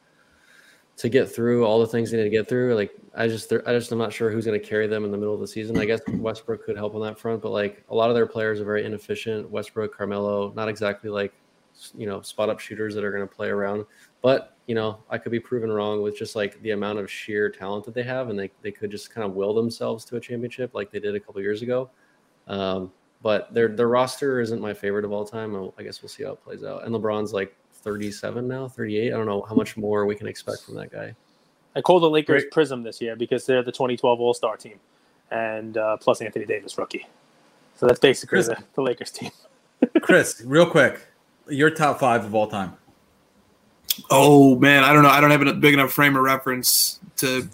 [0.97, 2.75] to get through all the things they need to get through.
[2.75, 5.35] Like I just I just I'm not sure who's gonna carry them in the middle
[5.35, 5.77] of the season.
[5.79, 8.61] I guess Westbrook could help on that front, but like a lot of their players
[8.61, 9.51] are very inefficient.
[9.51, 11.33] Westbrook, Carmelo, not exactly like
[11.97, 13.85] you know spot up shooters that are gonna play around.
[14.23, 17.51] But you know I could be proven wrong with just like the amount of sheer
[17.51, 20.21] talent that they have, and they they could just kind of will themselves to a
[20.21, 21.91] championship like they did a couple years ago.
[22.47, 25.57] Um, but their their roster isn't my favorite of all time.
[25.77, 26.85] I guess we'll see how it plays out.
[26.85, 29.13] And LeBron's like 37 now, 38.
[29.13, 31.15] I don't know how much more we can expect from that guy.
[31.77, 32.53] I call the Lakers Great.
[32.53, 34.81] Prism this year because they're the 2012 All Star team,
[35.31, 37.07] and uh, plus Anthony Davis rookie.
[37.77, 39.31] So that's basically Chris- the, the Lakers team.
[40.01, 41.07] Chris, real quick,
[41.49, 42.75] your top five of all time.
[44.11, 45.11] Oh man, I don't know.
[45.11, 47.49] I don't have a big enough frame of reference to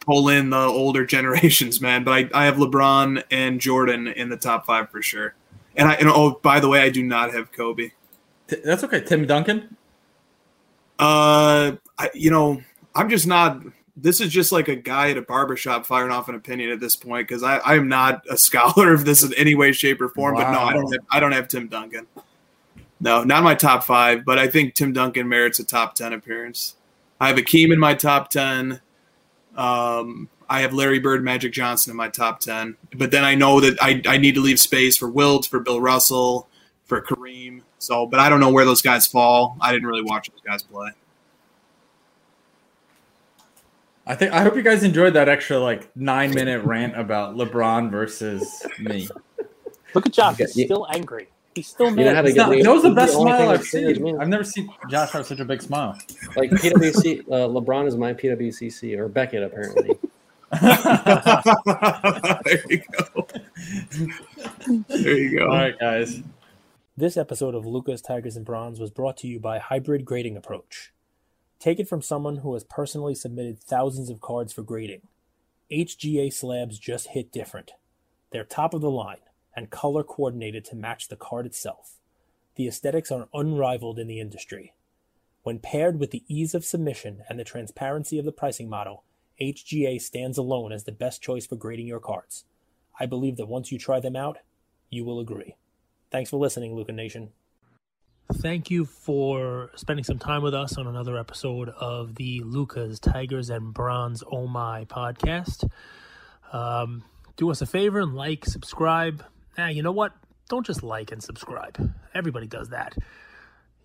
[0.00, 2.04] pull in the older generations, man.
[2.04, 5.34] But I, I have LeBron and Jordan in the top five for sure.
[5.76, 7.90] And I and oh by the way, I do not have Kobe.
[8.46, 9.00] That's okay.
[9.00, 9.76] Tim Duncan.
[10.98, 12.62] Uh, I, you know,
[12.94, 13.62] I'm just not.
[13.96, 16.96] This is just like a guy at a barbershop firing off an opinion at this
[16.96, 20.08] point because I, I am not a scholar of this in any way, shape, or
[20.08, 20.34] form.
[20.34, 20.92] But no, I don't.
[20.92, 22.06] Have, I don't have Tim Duncan.
[23.00, 26.76] No, not my top five, but I think Tim Duncan merits a top ten appearance.
[27.20, 28.80] I have Akeem in my top ten.
[29.56, 33.60] Um, I have Larry Bird, Magic Johnson in my top ten, but then I know
[33.60, 36.48] that I, I need to leave space for Wilt, for Bill Russell,
[36.84, 37.62] for Kareem.
[37.78, 39.56] So, but I don't know where those guys fall.
[39.60, 40.90] I didn't really watch those guys play.
[44.06, 47.90] I think I hope you guys enjoyed that extra like nine minute rant about LeBron
[47.90, 49.08] versus me.
[49.94, 50.36] Look at Josh.
[50.38, 51.28] He's you- still angry.
[51.54, 52.16] He's still You know mad.
[52.16, 53.70] how to It's get not- me- that was the the best only smile I've that's
[53.70, 54.20] serious, seen.
[54.20, 55.96] I've never seen Josh have such a big smile.
[56.36, 59.96] Like PwC, uh, LeBron is my PwCC or Beckett apparently.
[62.44, 63.26] there you go.
[64.88, 65.44] There you go.
[65.46, 66.22] All right, guys.
[66.96, 70.92] This episode of Lucas Tigers and Bronze was brought to you by Hybrid Grading Approach.
[71.58, 75.00] Take it from someone who has personally submitted thousands of cards for grading.
[75.72, 77.72] HGA slabs just hit different.
[78.30, 79.22] They're top of the line
[79.56, 81.96] and color coordinated to match the card itself.
[82.54, 84.72] The aesthetics are unrivaled in the industry.
[85.42, 89.02] When paired with the ease of submission and the transparency of the pricing model,
[89.40, 92.44] HGA stands alone as the best choice for grading your cards.
[93.00, 94.38] I believe that once you try them out,
[94.90, 95.56] you will agree.
[96.14, 97.30] Thanks for listening, Luca Nation.
[98.34, 103.50] Thank you for spending some time with us on another episode of the Lucas Tigers
[103.50, 105.68] and Bronze Oh My podcast.
[106.52, 107.02] Um,
[107.34, 109.24] do us a favor and like, subscribe.
[109.58, 110.12] Now, you know what?
[110.48, 111.92] Don't just like and subscribe.
[112.14, 112.96] Everybody does that.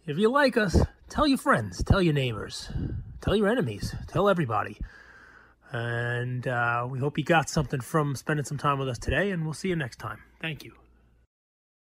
[0.05, 0.79] If you like us,
[1.09, 2.71] tell your friends, tell your neighbors,
[3.21, 4.77] tell your enemies, tell everybody.
[5.71, 9.45] And uh, we hope you got something from spending some time with us today, and
[9.45, 10.19] we'll see you next time.
[10.39, 10.73] Thank you.